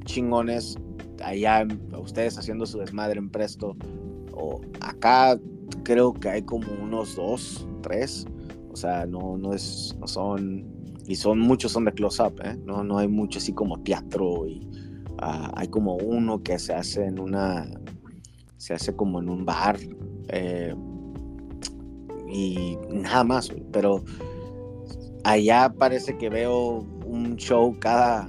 chingones 0.04 0.76
allá 1.22 1.66
ustedes 1.98 2.38
haciendo 2.38 2.66
su 2.66 2.78
desmadre 2.78 3.18
en 3.18 3.30
Presto, 3.30 3.76
o 4.32 4.60
acá 4.80 5.38
creo 5.84 6.12
que 6.12 6.28
hay 6.28 6.42
como 6.42 6.66
unos 6.80 7.16
dos, 7.16 7.66
tres, 7.82 8.26
o 8.70 8.76
sea, 8.76 9.06
no, 9.06 9.36
no 9.36 9.52
es, 9.52 9.96
no 10.00 10.06
son, 10.06 10.66
y 11.06 11.14
son 11.16 11.40
muchos 11.40 11.72
son 11.72 11.84
de 11.84 11.92
close-up, 11.92 12.40
¿eh? 12.44 12.56
no, 12.64 12.82
no 12.84 12.98
hay 12.98 13.08
mucho 13.08 13.38
así 13.38 13.52
como 13.52 13.80
teatro, 13.80 14.46
y 14.46 14.68
ah, 15.18 15.52
hay 15.56 15.68
como 15.68 15.96
uno 15.96 16.42
que 16.42 16.58
se 16.58 16.74
hace 16.74 17.04
en 17.06 17.18
una, 17.18 17.68
se 18.56 18.74
hace 18.74 18.94
como 18.94 19.20
en 19.20 19.28
un 19.28 19.44
bar, 19.44 19.78
eh, 20.28 20.74
y 22.28 22.78
nada 22.90 23.24
más, 23.24 23.52
pero 23.72 24.02
allá 25.24 25.72
parece 25.76 26.16
que 26.16 26.30
veo 26.30 26.86
un 27.04 27.36
show 27.36 27.76
cada 27.78 28.28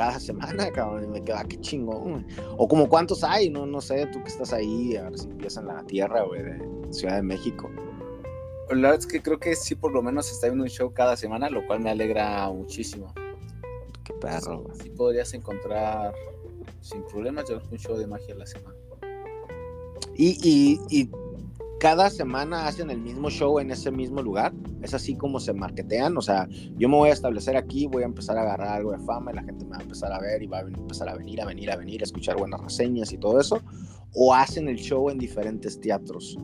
cada 0.00 0.18
semana, 0.18 0.70
cabrón, 0.72 1.04
y 1.04 1.06
me 1.08 1.22
queda, 1.22 1.40
ah, 1.40 1.44
qué 1.44 1.60
chingón. 1.60 2.26
O 2.56 2.66
como 2.66 2.88
cuántos 2.88 3.22
hay, 3.22 3.50
no, 3.50 3.66
no 3.66 3.82
sé, 3.82 4.06
tú 4.06 4.22
que 4.22 4.30
estás 4.30 4.54
ahí, 4.54 4.96
a 4.96 5.02
ver 5.02 5.18
si 5.18 5.28
empiezan 5.28 5.66
la 5.66 5.84
tierra, 5.84 6.22
güey, 6.22 6.42
de 6.42 6.58
Ciudad 6.90 7.16
de 7.16 7.22
México. 7.22 7.70
La 8.70 8.76
verdad 8.76 8.94
es 8.94 9.06
que 9.06 9.20
creo 9.20 9.38
que 9.38 9.54
sí, 9.54 9.74
por 9.74 9.92
lo 9.92 10.00
menos 10.00 10.30
está 10.30 10.46
viendo 10.46 10.64
un 10.64 10.70
show 10.70 10.90
cada 10.94 11.18
semana, 11.18 11.50
lo 11.50 11.66
cual 11.66 11.80
me 11.80 11.90
alegra 11.90 12.48
muchísimo. 12.48 13.12
Qué 14.02 14.14
perro, 14.14 14.62
güey. 14.62 14.80
Sí 14.80 14.88
podrías 14.88 15.34
encontrar 15.34 16.14
sin 16.80 17.02
problemas 17.08 17.46
yo 17.50 17.60
un 17.70 17.78
show 17.78 17.98
de 17.98 18.06
magia 18.06 18.34
a 18.34 18.38
la 18.38 18.46
semana. 18.46 18.76
Y, 20.14 20.38
y, 20.42 20.80
y 20.88 21.10
cada 21.80 22.10
semana 22.10 22.66
hacen 22.66 22.90
el 22.90 22.98
mismo 23.00 23.30
show 23.30 23.58
en 23.58 23.70
ese 23.70 23.90
mismo 23.90 24.20
lugar. 24.20 24.52
Es 24.82 24.92
así 24.92 25.16
como 25.16 25.40
se 25.40 25.54
marketean. 25.54 26.14
O 26.18 26.20
sea, 26.20 26.46
yo 26.76 26.90
me 26.90 26.96
voy 26.96 27.08
a 27.08 27.14
establecer 27.14 27.56
aquí, 27.56 27.86
voy 27.86 28.02
a 28.02 28.06
empezar 28.06 28.36
a 28.36 28.42
agarrar 28.42 28.68
algo 28.68 28.92
de 28.92 28.98
fama 28.98 29.32
y 29.32 29.36
la 29.36 29.42
gente 29.42 29.64
me 29.64 29.70
va 29.70 29.78
a 29.78 29.82
empezar 29.82 30.12
a 30.12 30.20
ver 30.20 30.42
y 30.42 30.46
va 30.46 30.58
a 30.58 30.60
empezar 30.60 31.08
a 31.08 31.16
venir, 31.16 31.40
a 31.40 31.46
venir, 31.46 31.70
a 31.70 31.76
venir, 31.76 32.02
a 32.02 32.04
escuchar 32.04 32.36
buenas 32.36 32.60
reseñas 32.60 33.14
y 33.14 33.18
todo 33.18 33.40
eso. 33.40 33.62
O 34.12 34.34
hacen 34.34 34.68
el 34.68 34.76
show 34.76 35.08
en 35.08 35.18
diferentes 35.18 35.80
teatros. 35.80 36.38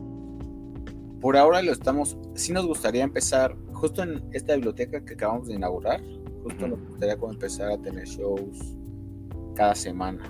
Por 1.21 1.37
ahora 1.37 1.61
lo 1.61 1.71
estamos, 1.71 2.17
sí 2.33 2.51
nos 2.51 2.65
gustaría 2.65 3.03
empezar 3.03 3.55
justo 3.73 4.01
en 4.01 4.27
esta 4.33 4.55
biblioteca 4.55 5.05
que 5.05 5.13
acabamos 5.13 5.49
de 5.49 5.53
inaugurar. 5.53 6.01
Justo 6.41 6.67
nos 6.67 6.79
gustaría 6.81 7.15
como 7.15 7.33
empezar 7.33 7.71
a 7.71 7.77
tener 7.77 8.07
shows 8.07 8.75
cada 9.53 9.75
semana. 9.75 10.23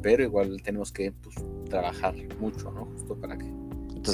Pero 0.00 0.22
igual 0.22 0.62
tenemos 0.62 0.90
que 0.90 1.12
pues, 1.12 1.36
trabajar 1.68 2.14
mucho, 2.40 2.70
¿no? 2.70 2.86
Justo 2.86 3.14
para 3.16 3.36
que 3.36 3.57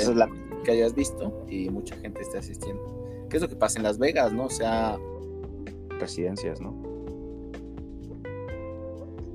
entonces, 0.00 0.16
la... 0.16 0.28
que 0.64 0.72
hayas 0.72 0.94
visto 0.94 1.44
y 1.48 1.68
mucha 1.70 1.96
gente 1.96 2.22
esté 2.22 2.38
asistiendo. 2.38 3.26
¿Qué 3.28 3.36
es 3.36 3.42
lo 3.42 3.48
que 3.48 3.56
pasa 3.56 3.78
en 3.78 3.84
Las 3.84 3.98
Vegas, 3.98 4.32
no? 4.32 4.46
O 4.46 4.50
sea, 4.50 4.98
residencias, 5.98 6.60
¿no? 6.60 6.74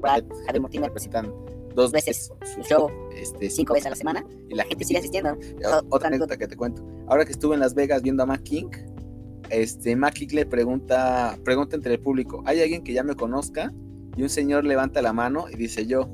Javier 0.01 0.61
Mortimer 0.61 0.91
presentan 0.91 1.33
dos 1.75 1.91
veces 1.91 2.31
su 2.55 2.61
show, 2.61 2.89
este, 3.15 3.49
cinco 3.49 3.73
veces 3.73 3.87
a 3.87 3.89
la 3.91 3.95
semana, 3.95 4.25
y 4.49 4.55
la 4.55 4.63
gente 4.63 4.85
sigue 4.85 4.99
asistiendo. 4.99 5.37
Otra 5.89 6.07
anécdota 6.07 6.37
que 6.37 6.47
te 6.47 6.55
cuento. 6.55 6.83
Ahora 7.07 7.25
que 7.25 7.31
estuve 7.31 7.55
en 7.55 7.59
Las 7.59 7.73
Vegas 7.73 8.01
viendo 8.01 8.23
a 8.23 8.25
Mac 8.25 8.43
King, 8.43 8.69
este, 9.49 9.95
Mac 9.95 10.13
King 10.13 10.29
le 10.31 10.45
pregunta, 10.45 11.37
pregunta 11.43 11.75
entre 11.75 11.95
el 11.95 11.99
público, 11.99 12.43
¿hay 12.45 12.61
alguien 12.61 12.83
que 12.83 12.93
ya 12.93 13.03
me 13.03 13.15
conozca? 13.15 13.73
Y 14.15 14.23
un 14.23 14.29
señor 14.29 14.65
levanta 14.65 15.01
la 15.01 15.13
mano 15.13 15.49
y 15.49 15.55
dice 15.55 15.85
yo. 15.85 16.09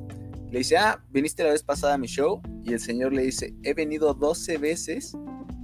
Le 0.56 0.60
dice, 0.60 0.78
ah, 0.78 1.04
viniste 1.12 1.44
la 1.44 1.50
vez 1.50 1.64
pasada 1.64 1.96
a 1.96 1.98
mi 1.98 2.08
show. 2.08 2.42
Y 2.64 2.72
el 2.72 2.80
señor 2.80 3.12
le 3.12 3.24
dice, 3.24 3.54
he 3.64 3.74
venido 3.74 4.14
12 4.14 4.58
veces 4.58 5.12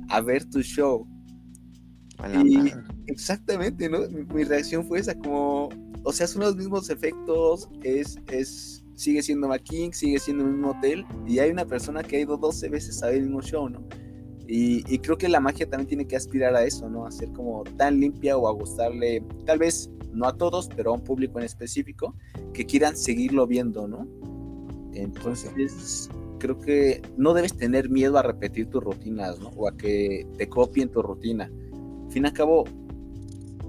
a 0.09 0.19
ver 0.19 0.43
tu 0.43 0.61
show. 0.61 1.07
Y 2.43 2.73
exactamente, 3.07 3.87
¿no? 3.87 3.99
Mi, 4.09 4.43
reacción 4.43 4.85
fue 4.85 4.99
esa, 4.99 5.15
como, 5.17 5.69
o 6.03 6.11
sea, 6.11 6.27
son 6.27 6.41
los 6.41 6.57
mismos 6.57 6.89
efectos, 6.89 7.69
es, 7.83 8.17
es, 8.33 8.83
sigue 8.95 9.23
siendo 9.23 9.47
McKing, 9.47 9.93
sigue 9.93 10.19
siendo 10.19 10.43
el 10.43 10.51
mismo 10.51 10.71
hotel, 10.71 11.05
y 11.25 11.39
hay 11.39 11.51
una 11.51 11.65
persona 11.65 12.03
que 12.03 12.17
ha 12.17 12.19
ido 12.19 12.35
12 12.35 12.67
veces 12.67 13.01
a 13.01 13.05
ver 13.05 13.15
el 13.15 13.21
mismo 13.23 13.41
show, 13.41 13.69
¿no? 13.69 13.87
Y, 14.45 14.83
y, 14.93 14.99
creo 14.99 15.17
que 15.17 15.29
la 15.29 15.39
magia 15.39 15.69
también 15.69 15.87
tiene 15.87 16.05
que 16.05 16.17
aspirar 16.17 16.53
a 16.53 16.65
eso, 16.65 16.89
¿no? 16.89 17.05
A 17.05 17.11
ser 17.11 17.31
como 17.31 17.63
tan 17.77 17.97
limpia 17.97 18.35
o 18.35 18.45
a 18.45 18.51
gustarle, 18.51 19.23
tal 19.45 19.59
vez 19.59 19.89
no 20.11 20.27
a 20.27 20.35
todos, 20.35 20.67
pero 20.75 20.91
a 20.91 20.95
un 20.95 21.01
público 21.01 21.39
en 21.39 21.45
específico, 21.45 22.13
que 22.53 22.65
quieran 22.65 22.97
seguirlo 22.97 23.47
viendo, 23.47 23.87
¿no? 23.87 24.05
Entonces, 24.93 26.09
creo 26.39 26.59
que 26.59 27.01
no 27.17 27.33
debes 27.33 27.55
tener 27.55 27.89
miedo 27.89 28.17
a 28.17 28.23
repetir 28.23 28.69
tus 28.69 28.83
rutinas, 28.83 29.39
¿no? 29.39 29.49
O 29.49 29.67
a 29.67 29.77
que 29.77 30.27
te 30.37 30.49
copien 30.49 30.89
tu 30.89 31.01
rutina. 31.01 31.45
Al 31.45 32.11
fin 32.11 32.23
y 32.23 32.27
al 32.27 32.33
cabo, 32.33 32.65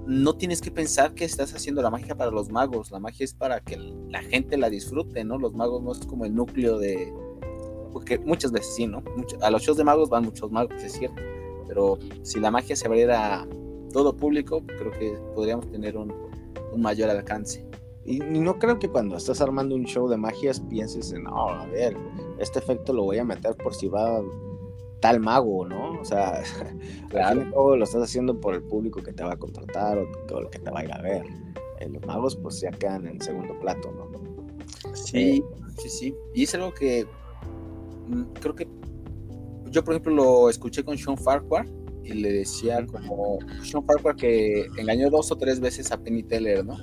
no 0.05 0.35
tienes 0.35 0.59
que 0.59 0.71
pensar 0.71 1.13
que 1.13 1.23
estás 1.23 1.53
haciendo 1.53 1.81
la 1.81 1.89
magia 1.89 2.15
para 2.15 2.31
los 2.31 2.49
magos. 2.49 2.91
La 2.91 2.99
magia 2.99 3.23
es 3.23 3.33
para 3.33 3.61
que 3.61 3.77
la 3.77 4.21
gente 4.21 4.57
la 4.57 4.69
disfrute, 4.69 5.23
¿no? 5.23 5.37
Los 5.37 5.53
magos 5.53 5.81
no 5.81 5.91
es 5.91 5.99
como 5.99 6.25
el 6.25 6.35
núcleo 6.35 6.77
de. 6.77 7.13
Porque 7.93 8.17
muchas 8.17 8.51
veces 8.51 8.73
sí, 8.75 8.87
¿no? 8.87 9.03
a 9.41 9.51
los 9.51 9.61
shows 9.61 9.77
de 9.77 9.83
magos 9.83 10.09
van 10.09 10.25
muchos 10.25 10.51
magos, 10.51 10.83
es 10.83 10.93
cierto. 10.93 11.21
Pero 11.67 11.99
si 12.23 12.39
la 12.39 12.49
magia 12.49 12.75
se 12.75 12.87
abriera 12.87 13.41
a 13.41 13.47
todo 13.91 14.17
público, 14.17 14.63
creo 14.65 14.91
que 14.91 15.17
podríamos 15.35 15.69
tener 15.69 15.95
un 15.95 16.11
mayor 16.75 17.11
alcance. 17.11 17.63
Y, 18.05 18.19
no 18.19 18.59
creo 18.59 18.79
que 18.79 18.89
cuando 18.89 19.15
estás 19.15 19.39
armando 19.41 19.75
un 19.75 19.85
show 19.85 20.09
de 20.09 20.17
magias 20.17 20.59
pienses 20.59 21.13
en, 21.13 21.23
no, 21.23 21.49
a 21.49 21.65
ver, 21.67 21.95
este 22.37 22.59
efecto 22.59 22.91
lo 22.91 23.03
voy 23.03 23.17
a 23.17 23.23
meter 23.23 23.55
por 23.55 23.73
si 23.73 23.87
va 23.87 24.21
tal 24.99 25.19
mago, 25.19 25.65
¿no? 25.65 25.99
O 25.99 26.05
sea, 26.05 26.43
claro. 27.09 27.75
lo 27.75 27.83
estás 27.83 28.03
haciendo 28.03 28.39
por 28.39 28.55
el 28.55 28.63
público 28.63 29.01
que 29.01 29.13
te 29.13 29.23
va 29.23 29.33
a 29.33 29.37
contratar 29.37 29.97
o, 29.97 30.39
el 30.39 30.49
que 30.49 30.59
te 30.59 30.71
va 30.71 30.79
a 30.79 30.83
ir 30.83 30.93
a 30.93 31.01
ver. 31.01 31.25
Eh, 31.79 31.89
los 31.89 32.05
magos 32.05 32.35
pues 32.35 32.61
ya 32.61 32.71
quedan 32.71 33.07
en 33.07 33.21
segundo 33.21 33.57
plato, 33.59 33.91
¿no? 33.91 34.11
Sí, 34.93 35.37
eh, 35.37 35.43
sí, 35.77 35.89
sí. 35.89 36.15
Y 36.33 36.43
es 36.43 36.55
algo 36.55 36.73
que 36.73 37.05
mm, 38.07 38.23
creo 38.39 38.55
que 38.55 38.67
yo, 39.71 39.83
por 39.83 39.93
ejemplo, 39.93 40.13
lo 40.13 40.49
escuché 40.49 40.83
con 40.83 40.97
Sean 40.97 41.17
Farquhar 41.17 41.65
y 42.03 42.13
le 42.13 42.31
decía 42.31 42.85
como 42.85 43.39
Sean 43.63 43.85
Farquhar 43.85 44.15
que 44.15 44.67
engañó 44.77 45.09
dos 45.09 45.31
o 45.31 45.37
tres 45.37 45.59
veces 45.59 45.91
a 45.91 45.97
Penny 45.97 46.23
Teller, 46.23 46.65
¿no? 46.65 46.77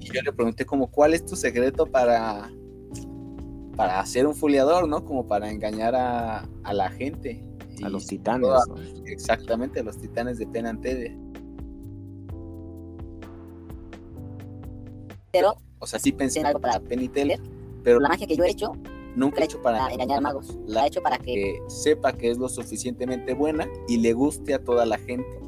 Y 0.00 0.12
yo 0.12 0.22
le 0.22 0.32
pregunté 0.32 0.64
como, 0.64 0.90
¿cuál 0.90 1.14
es 1.14 1.24
tu 1.24 1.36
secreto 1.36 1.86
para, 1.86 2.50
para 3.76 4.00
hacer 4.00 4.26
un 4.26 4.34
foliador, 4.34 4.88
¿no? 4.88 5.04
Como 5.04 5.26
para 5.26 5.50
engañar 5.50 5.94
a, 5.94 6.46
la 6.72 6.90
gente. 6.90 7.42
a 7.82 7.88
los 7.88 8.06
titanes. 8.06 8.50
Exactamente, 9.06 9.80
a 9.80 9.82
los 9.82 9.98
titanes 9.98 10.38
de 10.38 10.46
Penn 10.46 10.80
Pero, 15.32 15.56
o 15.78 15.86
sea, 15.86 15.98
sí 15.98 16.12
pensé 16.12 16.40
en 16.40 16.46
algo 16.46 16.60
para 16.60 16.80
Penny 16.80 17.08
Teller, 17.08 17.40
pero 17.82 18.00
la 18.00 18.08
magia 18.08 18.26
que 18.26 18.36
yo 18.36 18.44
he 18.44 18.50
hecho 18.50 18.72
nunca 19.16 19.36
la 19.36 19.42
he 19.42 19.44
hecho 19.46 19.62
para, 19.62 19.88
engañar 19.90 20.20
magos. 20.20 20.58
La 20.66 20.84
he 20.84 20.88
hecho 20.88 21.02
para 21.02 21.18
que... 21.18 21.32
que 21.32 21.60
sepa 21.68 22.12
que 22.12 22.30
es 22.30 22.38
lo 22.38 22.48
suficientemente 22.48 23.34
buena 23.34 23.68
y 23.88 23.98
le 23.98 24.12
guste 24.12 24.54
a 24.54 24.62
toda 24.62 24.84
la 24.86 24.98
gente. 24.98 25.40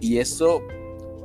Y 0.00 0.18
eso 0.18 0.62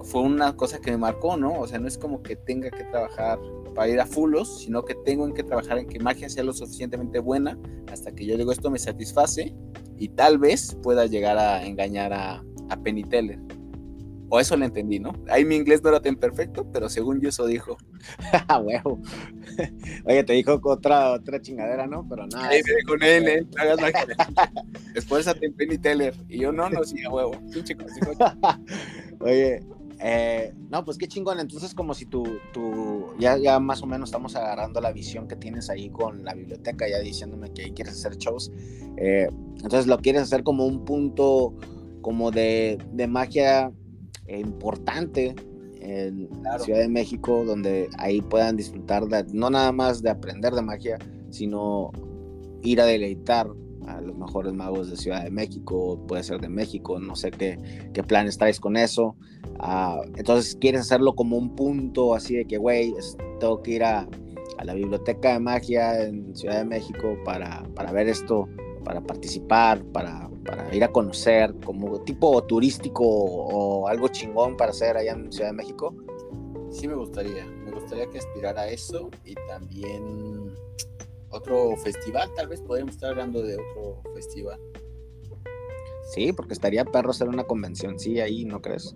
fue 0.05 0.21
una 0.21 0.55
cosa 0.55 0.79
que 0.79 0.91
me 0.91 0.97
marcó, 0.97 1.35
¿no? 1.35 1.59
O 1.59 1.67
sea, 1.67 1.79
no 1.79 1.87
es 1.87 1.97
como 1.97 2.21
que 2.21 2.35
tenga 2.35 2.69
que 2.69 2.83
trabajar 2.85 3.39
para 3.73 3.89
ir 3.89 3.99
a 3.99 4.05
fulos, 4.05 4.61
sino 4.61 4.85
que 4.85 4.95
tengo 4.95 5.31
que 5.33 5.43
trabajar 5.43 5.77
en 5.77 5.87
que 5.87 5.99
magia 5.99 6.29
sea 6.29 6.43
lo 6.43 6.53
suficientemente 6.53 7.19
buena 7.19 7.57
hasta 7.91 8.11
que 8.13 8.25
yo 8.25 8.37
digo 8.37 8.51
esto 8.51 8.71
me 8.71 8.79
satisface 8.79 9.53
y 9.97 10.09
tal 10.09 10.37
vez 10.37 10.77
pueda 10.81 11.05
llegar 11.05 11.37
a 11.37 11.65
engañar 11.65 12.13
a, 12.13 12.43
a 12.69 12.77
Penny 12.77 13.03
Teller. 13.03 13.39
O 14.29 14.39
eso 14.39 14.57
le 14.57 14.65
entendí, 14.65 14.99
¿no? 14.99 15.13
Ahí 15.29 15.45
mi 15.45 15.55
inglés 15.55 15.83
no 15.83 15.89
era 15.89 16.01
tan 16.01 16.15
perfecto, 16.15 16.67
pero 16.71 16.89
según 16.89 17.21
yo 17.21 17.29
eso 17.29 17.45
dijo. 17.45 17.77
huevo. 18.63 18.99
Oye, 20.05 20.23
te 20.23 20.33
dijo 20.33 20.59
otra, 20.63 21.11
otra 21.11 21.39
chingadera, 21.39 21.85
¿no? 21.85 22.07
Pero 22.09 22.25
nada. 22.27 22.51
Sí, 22.51 22.61
me 22.65 22.75
dijo, 22.75 22.97
nene, 22.97 23.41
no 23.41 23.61
hagas 23.61 23.81
magia. 23.81 24.05
Esfuérzate 24.95 25.45
en 25.45 25.53
Penny 25.53 25.77
Teller. 25.77 26.15
Y 26.27 26.39
yo, 26.39 26.51
no, 26.51 26.69
no, 26.69 26.83
sí, 26.83 27.03
a 27.03 27.11
huevo. 27.11 27.33
Pinche 27.53 27.77
Oye, 29.19 29.63
eh, 29.99 30.53
no, 30.69 30.83
pues 30.83 30.97
qué 30.97 31.07
chingón. 31.07 31.39
Entonces, 31.39 31.73
como 31.73 31.93
si 31.93 32.05
tú, 32.05 32.23
tú 32.53 33.13
ya, 33.19 33.37
ya 33.37 33.59
más 33.59 33.81
o 33.81 33.85
menos 33.85 34.09
estamos 34.09 34.35
agarrando 34.35 34.81
la 34.81 34.91
visión 34.91 35.27
que 35.27 35.35
tienes 35.35 35.69
ahí 35.69 35.89
con 35.89 36.23
la 36.23 36.33
biblioteca, 36.33 36.87
ya 36.87 36.99
diciéndome 36.99 37.51
que 37.53 37.63
ahí 37.63 37.71
quieres 37.71 37.93
hacer 37.93 38.17
shows. 38.17 38.51
Eh, 38.97 39.27
entonces, 39.55 39.87
lo 39.87 39.97
quieres 39.97 40.23
hacer 40.23 40.43
como 40.43 40.65
un 40.65 40.85
punto 40.85 41.53
como 42.01 42.31
de, 42.31 42.77
de 42.91 43.07
magia 43.07 43.71
eh, 44.27 44.39
importante 44.39 45.35
en 45.79 46.29
la 46.41 46.59
Ciudad 46.59 46.79
de 46.79 46.89
México, 46.89 47.43
donde 47.45 47.89
ahí 47.97 48.21
puedan 48.21 48.57
disfrutar 48.57 49.05
de, 49.07 49.25
no 49.33 49.49
nada 49.49 49.71
más 49.71 50.01
de 50.01 50.09
aprender 50.09 50.53
de 50.53 50.61
magia, 50.61 50.97
sino 51.29 51.91
ir 52.63 52.81
a 52.81 52.85
deleitar 52.85 53.47
a 53.87 54.01
los 54.01 54.17
mejores 54.17 54.53
magos 54.53 54.89
de 54.89 54.97
Ciudad 54.97 55.23
de 55.23 55.31
México, 55.31 55.99
puede 56.07 56.23
ser 56.23 56.39
de 56.39 56.49
México, 56.49 56.99
no 56.99 57.15
sé 57.15 57.31
qué, 57.31 57.57
qué 57.93 58.03
planes 58.03 58.37
traes 58.37 58.59
con 58.59 58.77
eso. 58.77 59.15
Ah, 59.59 60.01
entonces 60.15 60.57
quieres 60.59 60.81
hacerlo 60.81 61.15
como 61.15 61.37
un 61.37 61.55
punto 61.55 62.13
así 62.13 62.35
de 62.35 62.45
que, 62.45 62.57
güey, 62.57 62.93
tengo 63.39 63.61
que 63.61 63.71
ir 63.71 63.83
a, 63.83 64.07
a, 64.57 64.63
la 64.63 64.73
biblioteca 64.73 65.33
de 65.33 65.39
magia 65.39 66.03
en 66.03 66.35
Ciudad 66.35 66.59
de 66.59 66.65
México 66.65 67.17
para, 67.23 67.63
para 67.75 67.91
ver 67.91 68.09
esto, 68.09 68.47
para 68.83 69.01
participar, 69.01 69.83
para, 69.85 70.29
para, 70.45 70.73
ir 70.75 70.83
a 70.83 70.91
conocer, 70.91 71.53
como 71.63 71.99
tipo 72.01 72.41
turístico 72.43 73.03
o 73.05 73.87
algo 73.87 74.07
chingón 74.07 74.57
para 74.57 74.71
hacer 74.71 74.97
allá 74.97 75.13
en 75.13 75.31
Ciudad 75.31 75.49
de 75.49 75.55
México. 75.55 75.95
Sí 76.69 76.87
me 76.87 76.95
gustaría, 76.95 77.45
me 77.45 77.71
gustaría 77.71 78.07
que 78.07 78.17
aspirara 78.17 78.63
a 78.63 78.69
eso 78.69 79.09
y 79.23 79.35
también 79.47 80.53
otro 81.35 81.75
festival, 81.77 82.29
tal 82.35 82.47
vez 82.47 82.61
podríamos 82.61 82.95
estar 82.95 83.11
hablando 83.11 83.41
de 83.41 83.55
otro 83.55 84.01
festival. 84.13 84.59
Sí, 86.13 86.31
porque 86.33 86.53
estaría 86.53 86.85
perro 86.85 87.11
hacer 87.11 87.27
una 87.27 87.45
convención, 87.45 87.99
sí, 87.99 88.19
ahí, 88.19 88.45
¿no 88.45 88.61
crees? 88.61 88.93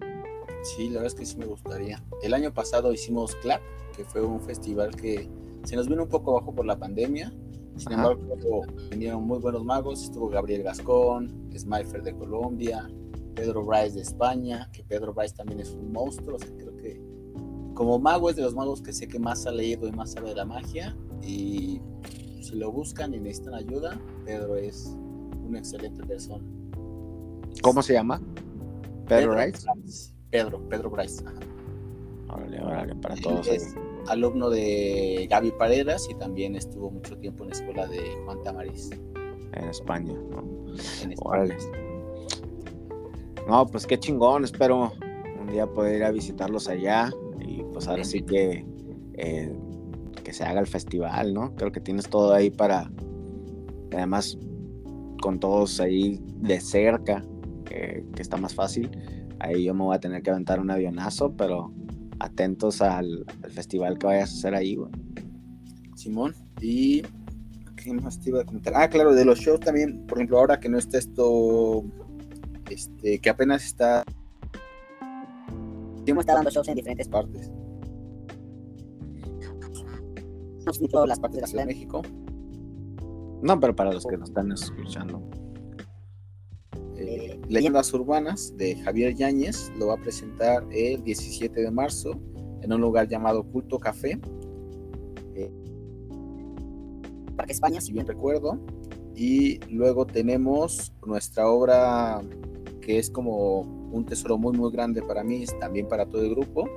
Sí, 0.63 0.87
la 0.89 1.01
verdad 1.01 1.07
es 1.07 1.15
que 1.15 1.25
sí 1.25 1.37
me 1.37 1.45
gustaría. 1.45 2.03
El 2.21 2.33
año 2.33 2.53
pasado 2.53 2.93
hicimos 2.93 3.35
Clap, 3.37 3.61
que 3.95 4.03
fue 4.03 4.21
un 4.21 4.39
festival 4.41 4.95
que 4.95 5.29
se 5.63 5.75
nos 5.75 5.87
vino 5.87 6.03
un 6.03 6.09
poco 6.09 6.33
bajo 6.33 6.53
por 6.53 6.65
la 6.65 6.77
pandemia. 6.77 7.33
Sin 7.77 7.93
embargo, 7.93 8.63
vinieron 8.89 9.23
muy 9.23 9.39
buenos 9.39 9.63
magos. 9.63 10.03
Estuvo 10.03 10.27
Gabriel 10.27 10.63
Gascón, 10.63 11.49
Smifer 11.57 12.03
de 12.03 12.13
Colombia, 12.13 12.89
Pedro 13.35 13.63
Bryce 13.63 13.95
de 13.95 14.01
España, 14.01 14.69
que 14.73 14.83
Pedro 14.83 15.13
Bryce 15.13 15.35
también 15.35 15.61
es 15.61 15.71
un 15.71 15.91
monstruo. 15.91 16.35
O 16.35 16.39
sea, 16.39 16.49
creo 16.57 16.75
que 16.75 17.01
como 17.73 17.97
mago 17.97 18.29
es 18.29 18.35
de 18.35 18.41
los 18.41 18.53
magos 18.53 18.81
que 18.81 18.91
sé 18.91 19.07
que 19.07 19.17
más 19.17 19.45
ha 19.45 19.51
leído 19.51 19.87
y 19.87 19.91
más 19.93 20.11
sabe 20.11 20.29
de 20.29 20.35
la 20.35 20.45
magia. 20.45 20.95
Y 21.21 21.81
si 22.41 22.55
lo 22.55 22.71
buscan 22.71 23.13
y 23.13 23.19
necesitan 23.19 23.55
ayuda, 23.55 23.99
Pedro 24.25 24.55
es 24.55 24.95
una 25.45 25.59
excelente 25.59 26.03
persona. 26.03 26.43
¿Cómo 27.61 27.81
se 27.81 27.93
llama? 27.93 28.21
Pedro, 29.07 29.35
Rice. 29.35 30.13
Pedro, 30.29 30.61
Pedro 30.69 30.89
Bryce. 30.89 31.23
Órale, 32.29 32.61
órale, 32.61 32.95
para 32.95 33.15
todos. 33.15 33.47
Es 33.47 33.75
alumno 34.07 34.49
de 34.49 35.27
Gaby 35.29 35.51
Paredes 35.51 36.07
y 36.09 36.15
también 36.15 36.55
estuvo 36.55 36.91
mucho 36.91 37.17
tiempo 37.17 37.43
en 37.43 37.49
la 37.49 37.55
escuela 37.55 37.87
de 37.87 38.01
Juan 38.25 38.41
Tamariz. 38.43 38.91
En 39.53 39.65
España, 39.65 40.13
¿no? 40.13 40.43
En 41.01 41.15
Órale. 41.19 41.57
No, 43.47 43.65
pues 43.65 43.87
qué 43.87 43.97
chingón, 43.97 44.43
espero 44.43 44.93
un 45.41 45.47
día 45.47 45.65
poder 45.65 45.97
ir 45.97 46.03
a 46.03 46.11
visitarlos 46.11 46.67
allá 46.67 47.11
y 47.39 47.63
pues 47.73 47.87
ahora 47.87 48.03
sí 48.03 48.21
que 48.21 48.63
eh, 49.13 49.51
que 50.29 50.33
se 50.35 50.43
haga 50.43 50.59
el 50.59 50.67
festival, 50.67 51.33
¿no? 51.33 51.55
Creo 51.55 51.71
que 51.71 51.79
tienes 51.79 52.07
todo 52.07 52.35
ahí 52.35 52.51
para, 52.51 52.91
además 53.91 54.37
con 55.23 55.39
todos 55.39 55.79
ahí 55.79 56.21
de 56.35 56.61
cerca, 56.61 57.23
que 57.65 58.05
está 58.15 58.37
más 58.37 58.53
fácil. 58.53 58.91
Ahí 59.39 59.63
yo 59.63 59.73
me 59.73 59.85
voy 59.85 59.95
a 59.95 59.99
tener 59.99 60.21
que 60.21 60.29
aventar 60.29 60.59
un 60.59 60.69
avionazo, 60.69 61.35
pero 61.35 61.73
atentos 62.19 62.83
al, 62.83 63.25
festival 63.49 63.97
que 63.97 64.05
vayas 64.05 64.29
a 64.29 64.33
hacer 64.35 64.53
ahí, 64.53 64.75
güey. 64.75 64.91
Simón, 65.95 66.35
y 66.61 67.01
¿qué 67.75 67.91
más 67.91 68.19
te 68.19 68.29
iba 68.29 68.41
a 68.41 68.45
comentar? 68.45 68.73
Ah, 68.75 68.87
claro, 68.87 69.15
de 69.15 69.25
los 69.25 69.39
shows 69.39 69.59
también, 69.59 70.05
por 70.05 70.19
ejemplo, 70.19 70.37
ahora 70.37 70.59
que 70.59 70.69
no 70.69 70.77
está 70.77 70.99
esto, 70.99 71.83
este, 72.69 73.17
que 73.17 73.29
apenas 73.31 73.65
está... 73.65 74.03
Hemos 76.05 76.21
estado 76.21 76.37
dando 76.37 76.51
shows 76.51 76.67
en 76.67 76.75
diferentes 76.75 77.07
partes. 77.07 77.51
No 80.77 80.87
todas 80.87 81.07
las 81.07 81.19
partes 81.19 81.37
de 81.37 81.41
la 81.41 81.47
Ciudad 81.47 81.63
de 81.63 81.73
México. 81.73 82.01
No, 83.41 83.59
pero 83.59 83.75
para 83.75 83.91
los 83.91 84.05
que 84.05 84.17
nos 84.17 84.29
están 84.29 84.51
escuchando. 84.51 85.21
Eh, 86.95 87.39
Leyendas 87.47 87.91
Urbanas 87.93 88.55
de 88.55 88.75
Javier 88.75 89.15
Yáñez 89.15 89.71
lo 89.79 89.87
va 89.87 89.93
a 89.95 89.97
presentar 89.97 90.63
el 90.71 91.01
17 91.03 91.61
de 91.61 91.71
marzo 91.71 92.11
en 92.61 92.71
un 92.71 92.81
lugar 92.81 93.07
llamado 93.07 93.43
Culto 93.43 93.79
Café. 93.79 94.19
Eh, 95.33 95.51
Parque 97.35 97.53
España, 97.53 97.81
si 97.81 97.91
bien 97.91 98.05
recuerdo. 98.05 98.59
Y 99.15 99.59
luego 99.73 100.05
tenemos 100.05 100.93
nuestra 101.05 101.47
obra 101.49 102.21
que 102.81 102.99
es 102.99 103.09
como 103.09 103.61
un 103.61 104.05
tesoro 104.05 104.37
muy 104.37 104.55
muy 104.55 104.71
grande 104.71 105.01
para 105.01 105.23
mí, 105.23 105.45
también 105.59 105.87
para 105.87 106.05
todo 106.05 106.21
el 106.21 106.29
grupo, 106.29 106.69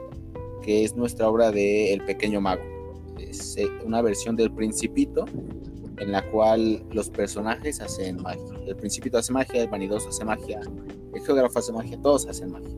que 0.62 0.84
es 0.84 0.96
nuestra 0.96 1.28
obra 1.28 1.50
de 1.50 1.92
El 1.92 2.04
Pequeño 2.04 2.40
Mago. 2.40 2.71
Eh, 3.18 3.68
una 3.84 4.02
versión 4.02 4.36
del 4.36 4.52
Principito 4.52 5.24
en 5.98 6.12
la 6.12 6.28
cual 6.30 6.84
los 6.90 7.10
personajes 7.10 7.80
hacen 7.80 8.20
magia. 8.22 8.58
El 8.66 8.76
principito 8.76 9.18
hace 9.18 9.32
magia, 9.32 9.62
el 9.62 9.68
vanidoso 9.68 10.08
hace 10.08 10.24
magia, 10.24 10.60
el 11.14 11.20
geógrafo 11.22 11.58
hace 11.58 11.72
magia, 11.72 12.00
todos 12.02 12.26
hacen 12.26 12.50
magia. 12.50 12.74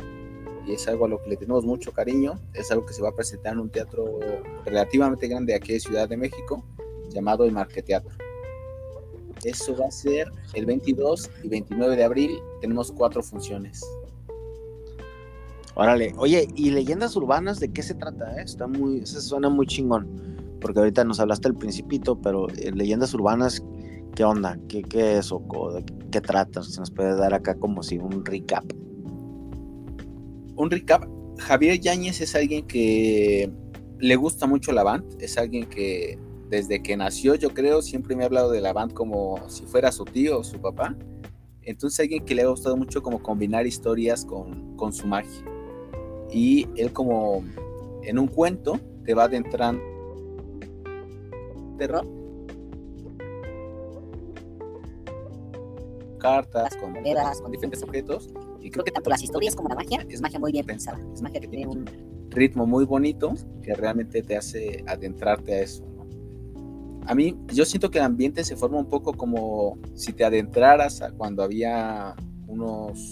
Y 0.66 0.72
es 0.72 0.86
algo 0.88 1.06
a 1.06 1.08
lo 1.08 1.22
que 1.22 1.30
le 1.30 1.36
tenemos 1.36 1.64
mucho 1.64 1.92
cariño. 1.92 2.38
Es 2.54 2.70
algo 2.70 2.86
que 2.86 2.94
se 2.94 3.02
va 3.02 3.10
a 3.10 3.14
presentar 3.14 3.52
en 3.54 3.60
un 3.60 3.70
teatro 3.70 4.18
relativamente 4.64 5.28
grande 5.28 5.54
aquí 5.54 5.72
de 5.74 5.80
Ciudad 5.80 6.08
de 6.08 6.16
México, 6.16 6.64
llamado 7.10 7.44
el 7.44 7.52
Marqueteatro. 7.52 8.14
Eso 9.44 9.76
va 9.76 9.86
a 9.88 9.90
ser 9.90 10.30
el 10.54 10.64
22 10.64 11.30
y 11.42 11.48
29 11.48 11.96
de 11.96 12.04
abril. 12.04 12.38
Tenemos 12.60 12.90
cuatro 12.92 13.22
funciones. 13.22 13.82
Órale, 15.76 16.14
oye, 16.18 16.48
¿y 16.54 16.70
leyendas 16.70 17.16
urbanas 17.16 17.58
de 17.58 17.72
qué 17.72 17.82
se 17.82 17.94
trata? 17.94 18.38
Eh? 18.38 18.44
Está 18.44 18.66
muy, 18.66 18.98
eso 18.98 19.20
suena 19.20 19.48
muy 19.48 19.66
chingón 19.66 20.34
porque 20.64 20.78
ahorita 20.78 21.04
nos 21.04 21.20
hablaste 21.20 21.50
del 21.50 21.58
principito, 21.58 22.18
pero 22.22 22.48
eh, 22.48 22.72
leyendas 22.72 23.12
urbanas, 23.12 23.62
¿qué 24.14 24.24
onda? 24.24 24.58
¿Qué, 24.66 24.82
qué 24.82 25.18
es 25.18 25.30
o 25.30 25.42
de 25.74 25.84
qué 26.10 26.22
trata? 26.22 26.62
Se 26.62 26.80
nos 26.80 26.90
puede 26.90 27.14
dar 27.16 27.34
acá 27.34 27.54
como 27.54 27.82
si 27.82 27.98
un 27.98 28.24
recap. 28.24 28.64
Un 30.56 30.70
recap. 30.70 31.04
Javier 31.36 31.78
Yáñez 31.78 32.22
es 32.22 32.34
alguien 32.34 32.66
que 32.66 33.52
le 33.98 34.16
gusta 34.16 34.46
mucho 34.46 34.72
la 34.72 34.84
band, 34.84 35.04
es 35.20 35.36
alguien 35.36 35.66
que 35.66 36.18
desde 36.48 36.82
que 36.82 36.96
nació, 36.96 37.34
yo 37.34 37.50
creo, 37.50 37.82
siempre 37.82 38.16
me 38.16 38.22
ha 38.22 38.26
hablado 38.26 38.50
de 38.50 38.62
la 38.62 38.72
band 38.72 38.94
como 38.94 39.46
si 39.50 39.66
fuera 39.66 39.92
su 39.92 40.06
tío 40.06 40.38
o 40.38 40.44
su 40.44 40.62
papá. 40.62 40.96
Entonces 41.60 42.00
alguien 42.00 42.24
que 42.24 42.34
le 42.34 42.40
ha 42.40 42.46
gustado 42.46 42.78
mucho 42.78 43.02
como 43.02 43.22
combinar 43.22 43.66
historias 43.66 44.24
con, 44.24 44.78
con 44.78 44.94
su 44.94 45.06
magia. 45.06 45.44
Y 46.30 46.66
él 46.76 46.92
como 46.92 47.44
en 48.02 48.18
un 48.18 48.26
cuento 48.26 48.78
te 49.04 49.14
va 49.14 49.24
adentrando 49.24 49.82
terror. 51.76 52.06
Cartas, 56.18 56.76
con 56.76 56.92
monedas, 56.92 57.40
con 57.40 57.50
diferentes 57.50 57.82
objetos. 57.82 58.30
Y 58.60 58.70
creo 58.70 58.84
que 58.84 58.90
tanto 58.90 59.10
las 59.10 59.22
historias 59.22 59.54
como 59.54 59.68
la 59.68 59.74
magia 59.74 60.06
es 60.08 60.20
magia 60.22 60.38
muy 60.38 60.52
bien 60.52 60.64
pensada. 60.64 60.98
Es 61.12 61.20
magia 61.20 61.40
que 61.40 61.48
tiene 61.48 61.66
un 61.66 61.84
ritmo 62.30 62.66
muy 62.66 62.84
bonito 62.84 63.34
que 63.62 63.74
realmente 63.74 64.22
te 64.22 64.36
hace 64.36 64.82
adentrarte 64.86 65.54
a 65.54 65.60
eso. 65.60 65.84
A 67.06 67.14
mí, 67.14 67.36
yo 67.52 67.66
siento 67.66 67.90
que 67.90 67.98
el 67.98 68.04
ambiente 68.04 68.42
se 68.44 68.56
forma 68.56 68.78
un 68.78 68.88
poco 68.88 69.12
como 69.12 69.78
si 69.94 70.14
te 70.14 70.24
adentraras 70.24 71.02
a 71.02 71.10
cuando 71.12 71.42
había 71.42 72.14
unos, 72.46 73.10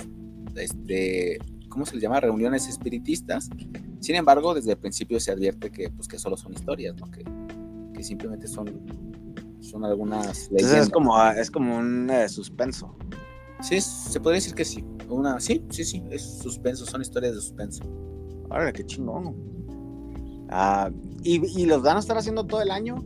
este, 0.56 1.38
¿cómo 1.72 1.86
se 1.86 1.94
les 1.94 2.02
llama? 2.02 2.20
Reuniones 2.20 2.68
espiritistas. 2.68 3.48
Sin 4.00 4.14
embargo, 4.14 4.54
desde 4.54 4.72
el 4.72 4.78
principio 4.78 5.18
se 5.18 5.32
advierte 5.32 5.70
que, 5.70 5.88
pues, 5.90 6.06
que 6.06 6.18
solo 6.18 6.36
son 6.36 6.52
historias, 6.52 6.94
¿no? 6.96 7.10
Que 7.10 8.04
simplemente 8.04 8.46
son, 8.46 8.68
son 9.60 9.84
algunas 9.84 10.50
es 10.52 10.90
como, 10.90 11.20
es 11.30 11.50
como 11.50 11.78
un 11.78 12.10
eh, 12.10 12.28
suspenso. 12.28 12.94
Sí, 13.60 13.80
se 13.80 14.20
podría 14.20 14.36
decir 14.36 14.54
que 14.54 14.64
sí. 14.64 14.84
Una, 15.08 15.40
sí, 15.40 15.64
sí, 15.70 15.84
sí, 15.84 16.02
es 16.10 16.38
suspenso, 16.40 16.84
son 16.84 17.00
historias 17.00 17.34
de 17.34 17.40
suspenso. 17.40 17.84
Ahora, 18.50 18.72
qué 18.72 18.84
chingón. 18.84 19.34
Ah, 20.50 20.90
¿y, 21.22 21.62
¿Y 21.62 21.66
los 21.66 21.82
van 21.82 21.96
a 21.96 22.00
estar 22.00 22.18
haciendo 22.18 22.44
todo 22.44 22.60
el 22.60 22.70
año? 22.70 22.96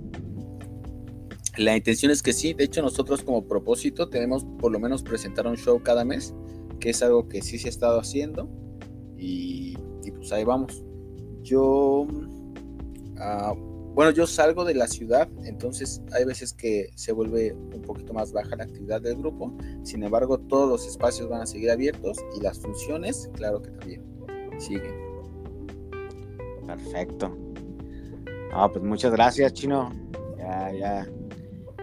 La 1.57 1.77
intención 1.77 2.11
es 2.11 2.23
que 2.23 2.33
sí, 2.33 2.53
de 2.53 2.65
hecho 2.65 2.83
nosotros 2.83 3.23
como 3.23 3.47
propósito 3.47 4.09
tenemos 4.09 4.45
por 4.59 4.73
lo 4.73 4.79
menos 4.79 5.03
presentar 5.03 5.47
un 5.47 5.57
show 5.57 5.83
cada 5.83 6.05
mes, 6.05 6.35
que 6.79 6.91
es 6.91 7.03
algo 7.03 7.29
que 7.29 7.43
sí 7.43 7.59
se 7.59 7.69
ha 7.69 7.71
estado 7.71 7.99
haciendo 7.99 8.49
y, 9.17 9.77
y 10.05 10.11
pues 10.11 10.33
ahí 10.33 10.45
vamos. 10.45 10.85
Yo, 11.43 12.07
uh, 12.07 13.55
bueno, 13.95 14.11
yo 14.11 14.27
salgo 14.27 14.65
de 14.65 14.75
la 14.75 14.89
ciudad, 14.89 15.29
entonces 15.45 16.03
hay 16.12 16.25
veces 16.25 16.53
que 16.53 16.91
se 16.95 17.12
vuelve 17.12 17.55
un 17.55 17.83
poquito 17.83 18.12
más 18.12 18.33
baja 18.33 18.57
la 18.57 18.65
actividad 18.65 19.01
del 19.01 19.17
grupo. 19.17 19.57
Sin 19.85 20.03
embargo, 20.03 20.39
todos 20.39 20.69
los 20.69 20.87
espacios 20.87 21.29
van 21.29 21.43
a 21.43 21.47
seguir 21.47 21.71
abiertos 21.71 22.19
y 22.37 22.43
las 22.43 22.59
funciones, 22.59 23.31
claro 23.35 23.62
que 23.62 23.71
también 23.71 24.05
siguen. 24.59 24.95
Perfecto. 26.67 27.35
No, 28.51 28.73
pues 28.73 28.85
muchas 28.85 29.12
gracias, 29.12 29.53
Chino. 29.53 29.93
Ya, 30.39 30.73
ya. 30.73 31.09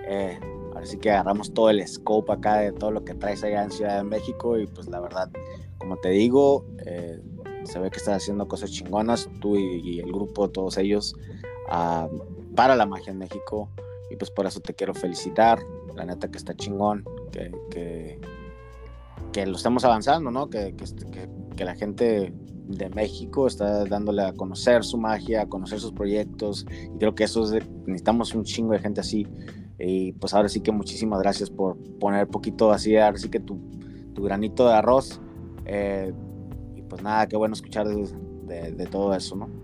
Eh, 0.08 0.40
ahora 0.84 0.92
sí 0.92 0.98
que 0.98 1.12
agarramos 1.12 1.54
todo 1.54 1.70
el 1.70 1.88
scope 1.88 2.34
acá 2.34 2.58
de 2.58 2.74
todo 2.74 2.92
lo 2.92 3.06
que 3.06 3.14
traes 3.14 3.44
allá 3.44 3.64
en 3.64 3.72
Ciudad 3.72 3.98
de 3.98 4.04
México 4.04 4.58
y 4.58 4.68
pues 4.68 4.90
la 4.90 5.00
verdad, 5.00 5.30
como 5.78 5.96
te 5.98 6.10
digo, 6.10 6.66
eh, 6.86 7.22
se 7.64 7.80
ve 7.80 7.90
que 7.90 7.98
estás 7.98 8.18
haciendo 8.18 8.48
cosas 8.50 8.70
chingonas, 8.72 9.30
tú 9.40 9.56
y 9.56 10.00
el 10.00 10.12
grupo, 10.12 10.50
todos 10.50 10.78
ellos 10.78 11.16
para 12.56 12.76
la 12.76 12.86
magia 12.86 13.12
en 13.12 13.18
México. 13.18 13.70
Y 14.12 14.16
pues 14.16 14.30
por 14.30 14.46
eso 14.46 14.60
te 14.60 14.74
quiero 14.74 14.94
felicitar. 14.94 15.60
La 15.96 16.06
neta 16.06 16.30
que 16.30 16.38
está 16.38 16.56
chingón, 16.56 17.06
que, 17.32 18.20
que, 19.32 19.46
lo 19.46 19.56
estamos 19.56 19.86
avanzando, 19.86 20.32
¿no? 20.32 20.50
Que, 20.50 20.76
que, 20.76 21.30
que, 21.56 21.66
la 21.66 21.76
gente 21.76 22.34
de 22.68 22.90
México 22.90 23.48
está 23.48 23.86
dándole 23.86 24.24
a 24.24 24.34
conocer 24.34 24.84
su 24.84 24.98
magia, 24.98 25.44
a 25.44 25.46
conocer 25.48 25.80
sus 25.80 25.94
proyectos. 25.94 26.66
Y 26.96 26.98
creo 26.98 27.16
que 27.16 27.24
eso 27.26 27.44
es 27.56 27.64
necesitamos 27.86 28.34
un 28.34 28.44
chingo 28.44 28.74
de 28.74 28.80
gente 28.80 29.02
así. 29.02 29.28
Y 29.80 30.14
pues 30.14 30.34
ahora 30.34 30.50
sí 30.50 30.62
que 30.62 30.72
muchísimas 30.72 31.20
gracias 31.20 31.50
por 31.50 31.78
poner 32.00 32.28
poquito 32.28 32.72
así, 32.72 32.96
ahora 32.96 33.18
sí 33.18 33.30
que 33.30 33.40
tu, 33.40 33.60
tu 34.14 34.24
granito 34.24 34.68
de 34.68 34.74
arroz. 34.74 35.20
Eh, 35.66 36.14
y 36.76 36.82
pues 36.84 37.02
nada, 37.02 37.28
qué 37.28 37.36
bueno 37.36 37.54
escuchar 37.54 37.88
de, 37.88 38.72
de 38.72 38.86
todo 38.86 39.14
eso, 39.14 39.36
¿no? 39.36 39.64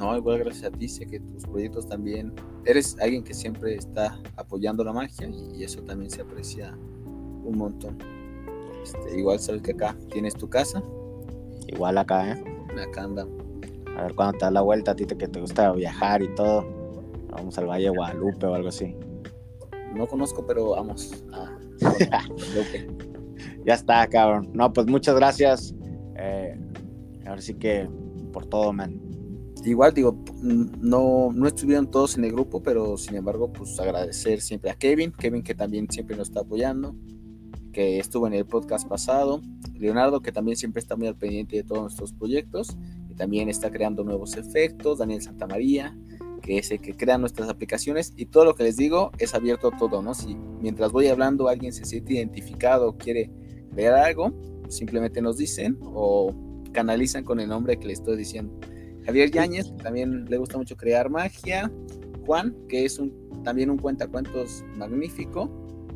No, 0.00 0.16
igual 0.16 0.38
gracias 0.38 0.72
a 0.72 0.76
ti, 0.76 0.88
sé 0.88 1.04
que 1.04 1.20
tus 1.20 1.44
proyectos 1.44 1.86
también, 1.86 2.32
eres 2.64 2.96
alguien 3.00 3.22
que 3.22 3.34
siempre 3.34 3.74
está 3.74 4.18
apoyando 4.36 4.84
la 4.84 4.92
magia 4.92 5.28
y, 5.28 5.64
eso 5.64 5.82
también 5.82 6.10
se 6.10 6.22
aprecia 6.22 6.76
un 7.44 7.56
montón. 7.56 7.98
Este, 8.82 9.18
igual 9.18 9.38
sabes 9.38 9.62
que 9.62 9.72
acá 9.72 9.96
tienes 10.10 10.34
tu 10.34 10.48
casa. 10.48 10.82
Igual 11.66 11.98
acá, 11.98 12.32
¿eh? 12.32 12.44
Acá 12.80 13.02
anda. 13.02 13.26
A 13.96 14.04
ver 14.04 14.14
cuando 14.14 14.38
te 14.38 14.44
das 14.46 14.52
la 14.52 14.62
vuelta 14.62 14.92
a 14.92 14.96
ti 14.96 15.04
que 15.04 15.28
te 15.28 15.40
gusta 15.40 15.72
viajar 15.72 16.22
y 16.22 16.34
todo. 16.34 16.64
Vamos 17.30 17.58
al 17.58 17.66
Valle 17.66 17.84
de 17.84 17.90
Guadalupe 17.90 18.46
o 18.46 18.54
algo 18.54 18.68
así. 18.68 18.96
No 19.94 20.06
conozco, 20.06 20.46
pero 20.46 20.70
vamos 20.70 21.24
a 21.32 21.58
ya 23.64 23.74
está, 23.74 24.06
cabrón. 24.06 24.50
No, 24.52 24.72
pues 24.72 24.86
muchas 24.86 25.14
gracias. 25.14 25.74
Eh, 26.16 26.58
ahora 27.26 27.40
sí 27.40 27.54
que 27.54 27.88
por 28.32 28.46
todo, 28.46 28.72
man. 28.72 29.00
igual 29.64 29.92
digo, 29.92 30.16
no, 30.42 31.30
no 31.32 31.46
estuvieron 31.46 31.90
todos 31.90 32.16
en 32.16 32.24
el 32.24 32.32
grupo, 32.32 32.62
pero 32.62 32.96
sin 32.96 33.16
embargo, 33.16 33.52
pues 33.52 33.78
agradecer 33.78 34.40
siempre 34.40 34.70
a 34.70 34.74
Kevin, 34.74 35.12
Kevin 35.12 35.42
que 35.42 35.54
también 35.54 35.90
siempre 35.90 36.16
nos 36.16 36.28
está 36.28 36.40
apoyando, 36.40 36.94
que 37.72 37.98
estuvo 37.98 38.26
en 38.26 38.34
el 38.34 38.46
podcast 38.46 38.88
pasado, 38.88 39.42
Leonardo 39.74 40.20
que 40.20 40.32
también 40.32 40.56
siempre 40.56 40.80
está 40.80 40.96
muy 40.96 41.08
al 41.08 41.16
pendiente 41.16 41.56
de 41.56 41.64
todos 41.64 41.82
nuestros 41.82 42.12
proyectos 42.12 42.76
y 43.08 43.14
también 43.14 43.48
está 43.48 43.70
creando 43.70 44.04
nuevos 44.04 44.36
efectos, 44.36 44.98
Daniel 44.98 45.22
Santamaría, 45.22 45.96
que 46.50 46.58
es 46.58 46.72
el 46.72 46.80
que 46.80 46.94
crea 46.94 47.16
nuestras 47.16 47.48
aplicaciones 47.48 48.12
y 48.16 48.26
todo 48.26 48.44
lo 48.44 48.56
que 48.56 48.64
les 48.64 48.76
digo 48.76 49.12
es 49.18 49.36
abierto 49.36 49.68
a 49.68 49.78
todo, 49.78 50.02
¿no? 50.02 50.14
Si 50.14 50.34
mientras 50.34 50.90
voy 50.90 51.06
hablando 51.06 51.46
alguien 51.46 51.72
se 51.72 51.84
siente 51.84 52.14
identificado, 52.14 52.98
quiere 52.98 53.30
ver 53.70 53.92
algo, 53.92 54.32
simplemente 54.68 55.22
nos 55.22 55.36
dicen 55.36 55.78
o 55.80 56.34
canalizan 56.72 57.22
con 57.22 57.38
el 57.38 57.48
nombre 57.48 57.78
que 57.78 57.86
le 57.86 57.92
estoy 57.92 58.16
diciendo. 58.16 58.52
Javier 59.06 59.30
Yáñez, 59.30 59.72
también 59.76 60.24
le 60.24 60.38
gusta 60.38 60.58
mucho 60.58 60.76
crear 60.76 61.08
magia. 61.08 61.70
Juan, 62.26 62.56
que 62.68 62.84
es 62.84 62.98
un, 62.98 63.42
también 63.44 63.70
un 63.70 63.78
cuentacuentos 63.78 64.64
magnífico, 64.74 65.48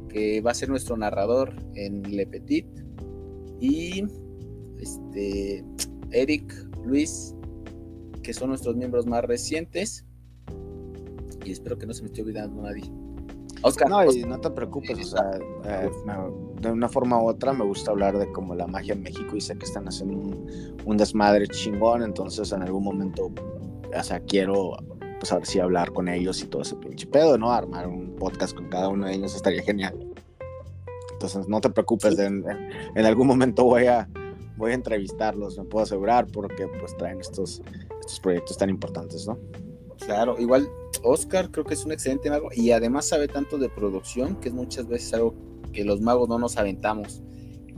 que 0.09 0.41
va 0.41 0.53
a 0.53 0.55
ser 0.55 0.69
nuestro 0.69 0.97
narrador 0.97 1.53
en 1.75 2.03
Le 2.17 2.29
Petit. 2.29 2.67
Y 3.59 4.05
este, 4.79 5.65
Eric, 6.13 6.55
Luis, 6.85 7.35
que 8.23 8.33
son 8.33 8.51
nuestros 8.51 8.77
miembros 8.77 9.05
más 9.05 9.25
recientes. 9.25 10.05
Y 11.45 11.53
espero 11.53 11.79
que 11.79 11.87
no 11.87 11.95
se 11.95 12.03
me 12.03 12.07
esté 12.07 12.23
olvidando 12.23 12.63
nadie. 12.63 12.91
Oscar. 13.65 13.89
No, 13.89 14.05
y 14.13 14.25
no 14.25 14.39
te 14.39 14.51
preocupes, 14.51 14.99
o 15.01 15.17
sea, 15.17 15.39
eh, 15.65 15.91
de 16.61 16.71
una 16.71 16.89
forma 16.89 17.23
u 17.23 17.29
otra 17.29 17.55
me 17.55 17.65
gusta 17.65 17.93
hablar 17.93 18.19
de 18.19 18.31
como 18.31 18.55
la 18.55 18.67
magia 18.67 18.93
en 18.93 19.03
México 19.03 19.37
y 19.37 19.41
sé 19.41 19.57
que 19.57 19.65
están 19.65 19.89
haciendo 19.89 20.37
un, 20.85 20.97
desmadre 20.99 21.47
chingón, 21.49 22.03
entonces 22.03 22.53
en 22.53 22.63
algún 22.63 22.85
momento, 22.85 23.31
o 23.97 24.03
sea, 24.03 24.21
quiero 24.21 24.77
pues 25.19 25.33
a 25.33 25.37
ver 25.37 25.47
si 25.47 25.61
hablar 25.61 25.93
con 25.93 26.09
ellos 26.09 26.43
y 26.43 26.47
todo 26.47 26.61
ese 26.61 26.77
pinche 26.77 27.07
pedo, 27.07 27.39
¿no? 27.39 27.51
Armar 27.51 27.87
un 27.87 28.15
podcast 28.17 28.55
con 28.55 28.69
cada 28.69 28.89
uno 28.89 29.07
de 29.07 29.15
ellos 29.15 29.35
estaría 29.35 29.63
genial. 29.63 30.13
Entonces 31.13 31.49
no 31.49 31.61
te 31.63 31.71
preocupes, 31.71 32.19
en, 32.19 32.45
en, 32.95 33.07
algún 33.07 33.27
momento 33.27 33.65
voy 33.65 33.87
a, 33.87 34.11
voy 34.59 34.73
a 34.73 34.75
entrevistarlos, 34.75 35.57
me 35.57 35.65
puedo 35.65 35.85
asegurar, 35.85 36.27
porque 36.27 36.69
pues 36.81 36.95
traen 36.99 37.21
estos, 37.21 37.63
estos 38.01 38.21
proyectos 38.21 38.59
tan 38.59 38.69
importantes, 38.69 39.27
¿no? 39.27 39.39
Claro, 40.05 40.37
igual 40.39 40.69
Oscar 41.05 41.51
creo 41.51 41.65
que 41.65 41.75
es 41.75 41.85
un 41.85 41.93
excelente 41.93 42.31
mago 42.31 42.49
y 42.55 42.71
además 42.71 43.07
sabe 43.07 43.29
tanto 43.29 43.59
de 43.59 43.69
producción 43.69 44.41
que 44.41 44.49
es 44.49 44.55
muchas 44.55 44.89
veces 44.89 45.13
algo 45.15 45.35
que 45.73 45.85
los 45.85 46.01
magos 46.01 46.29
no 46.29 46.39
nos 46.39 46.57
aventamos. 46.57 47.23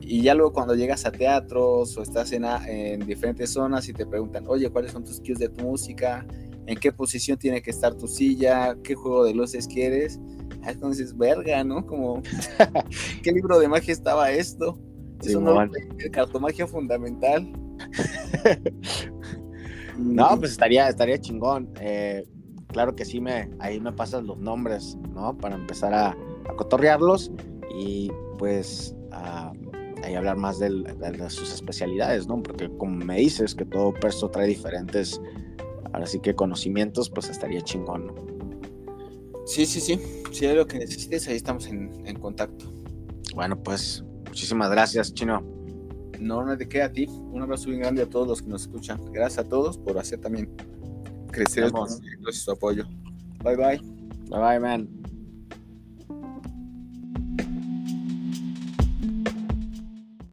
Y 0.01 0.23
ya 0.23 0.35
luego 0.35 0.53
cuando 0.53 0.75
llegas 0.75 1.07
a 1.07 1.13
teatros 1.13 1.97
o 1.97 2.03
estás 2.03 2.33
en, 2.33 2.45
en 2.45 3.07
diferentes 3.07 3.51
zonas 3.51 3.89
y 3.89 3.93
te 3.93 4.07
preguntan, 4.07 4.45
oye, 4.47 4.71
¿cuáles 4.71 4.93
son 4.93 5.05
tus 5.05 5.21
cues 5.21 5.39
de 5.39 5.49
tu 5.49 5.65
música? 5.65 6.27
¿En 6.67 6.79
qué 6.79 6.93
posición 6.93 7.39
tiene 7.39 7.63
que 7.63 7.71
estar 7.71 7.95
tu 7.95 8.07
silla? 8.07 8.77
¿Qué 8.83 8.95
juego 8.95 9.25
de 9.25 9.35
luces 9.35 9.67
quieres? 9.67 10.21
Entonces, 10.67 11.17
verga, 11.17 11.65
¿no? 11.65 11.87
Como, 11.87 12.23
¿qué 13.23 13.33
libro 13.33 13.59
de 13.59 13.69
magia 13.69 13.93
estaba 13.93 14.31
esto? 14.31 14.79
Es 15.23 15.35
un 15.35 15.71
cartomagia 16.13 16.67
fundamental. 16.67 17.51
no, 19.99 20.39
pues 20.39 20.53
estaría, 20.53 20.89
estaría 20.89 21.19
chingón. 21.19 21.73
Eh, 21.81 22.25
claro 22.69 22.95
que 22.95 23.05
sí, 23.05 23.21
me, 23.21 23.51
ahí 23.59 23.81
me 23.81 23.93
pasas 23.93 24.25
los 24.25 24.39
nombres, 24.39 24.97
¿no? 25.15 25.37
Para 25.37 25.57
empezar 25.57 25.95
a, 25.95 26.11
a 26.11 26.57
cotorrearlos 26.57 27.31
y 27.75 28.11
pues 28.39 28.95
a, 29.13 29.53
ahí 30.03 30.15
hablar 30.15 30.37
más 30.37 30.59
de, 30.59 30.71
sus 31.29 31.53
especialidades, 31.53 32.27
¿no? 32.27 32.43
Porque 32.43 32.69
como 32.77 33.05
me 33.05 33.19
dices 33.19 33.55
que 33.55 33.65
todo 33.65 33.93
perso 33.93 34.31
trae 34.31 34.47
diferentes, 34.47 35.21
ahora 35.93 36.07
sí 36.07 36.21
que 36.21 36.35
conocimientos, 36.35 37.11
pues 37.11 37.29
estaría 37.29 37.61
chingón, 37.63 38.07
¿no? 38.07 38.15
Sí, 39.47 39.65
sí, 39.65 39.81
sí. 39.81 40.01
Si 40.33 40.45
hay 40.45 40.57
lo 40.57 40.67
que 40.67 40.79
necesites, 40.79 41.29
ahí 41.29 41.37
estamos 41.37 41.67
en, 41.69 41.93
en 42.05 42.19
contacto. 42.19 42.73
Bueno, 43.35 43.63
pues 43.63 44.05
muchísimas 44.27 44.71
gracias, 44.71 45.15
Chino. 45.15 45.43
No, 46.19 46.45
no 46.45 46.57
de 46.57 46.69
qué 46.69 46.83
a 46.83 46.91
ti. 46.91 47.07
Un 47.09 47.43
abrazo 47.43 47.69
bien 47.69 47.81
grande 47.81 48.03
a 48.03 48.07
todos 48.07 48.27
los 48.27 48.43
que 48.43 48.49
nos 48.49 48.63
escuchan. 48.63 49.01
Gracias 49.13 49.47
a 49.47 49.49
todos 49.49 49.79
por 49.79 49.99
hacer 49.99 50.21
también 50.21 50.51
crecer 51.37 51.65
el 51.65 51.73
y 52.31 52.33
su 52.33 52.51
apoyo. 52.51 52.87
Bye 53.45 53.57
bye. 53.57 53.79
Bye 54.31 54.41
bye, 54.41 54.59
man. 54.59 54.89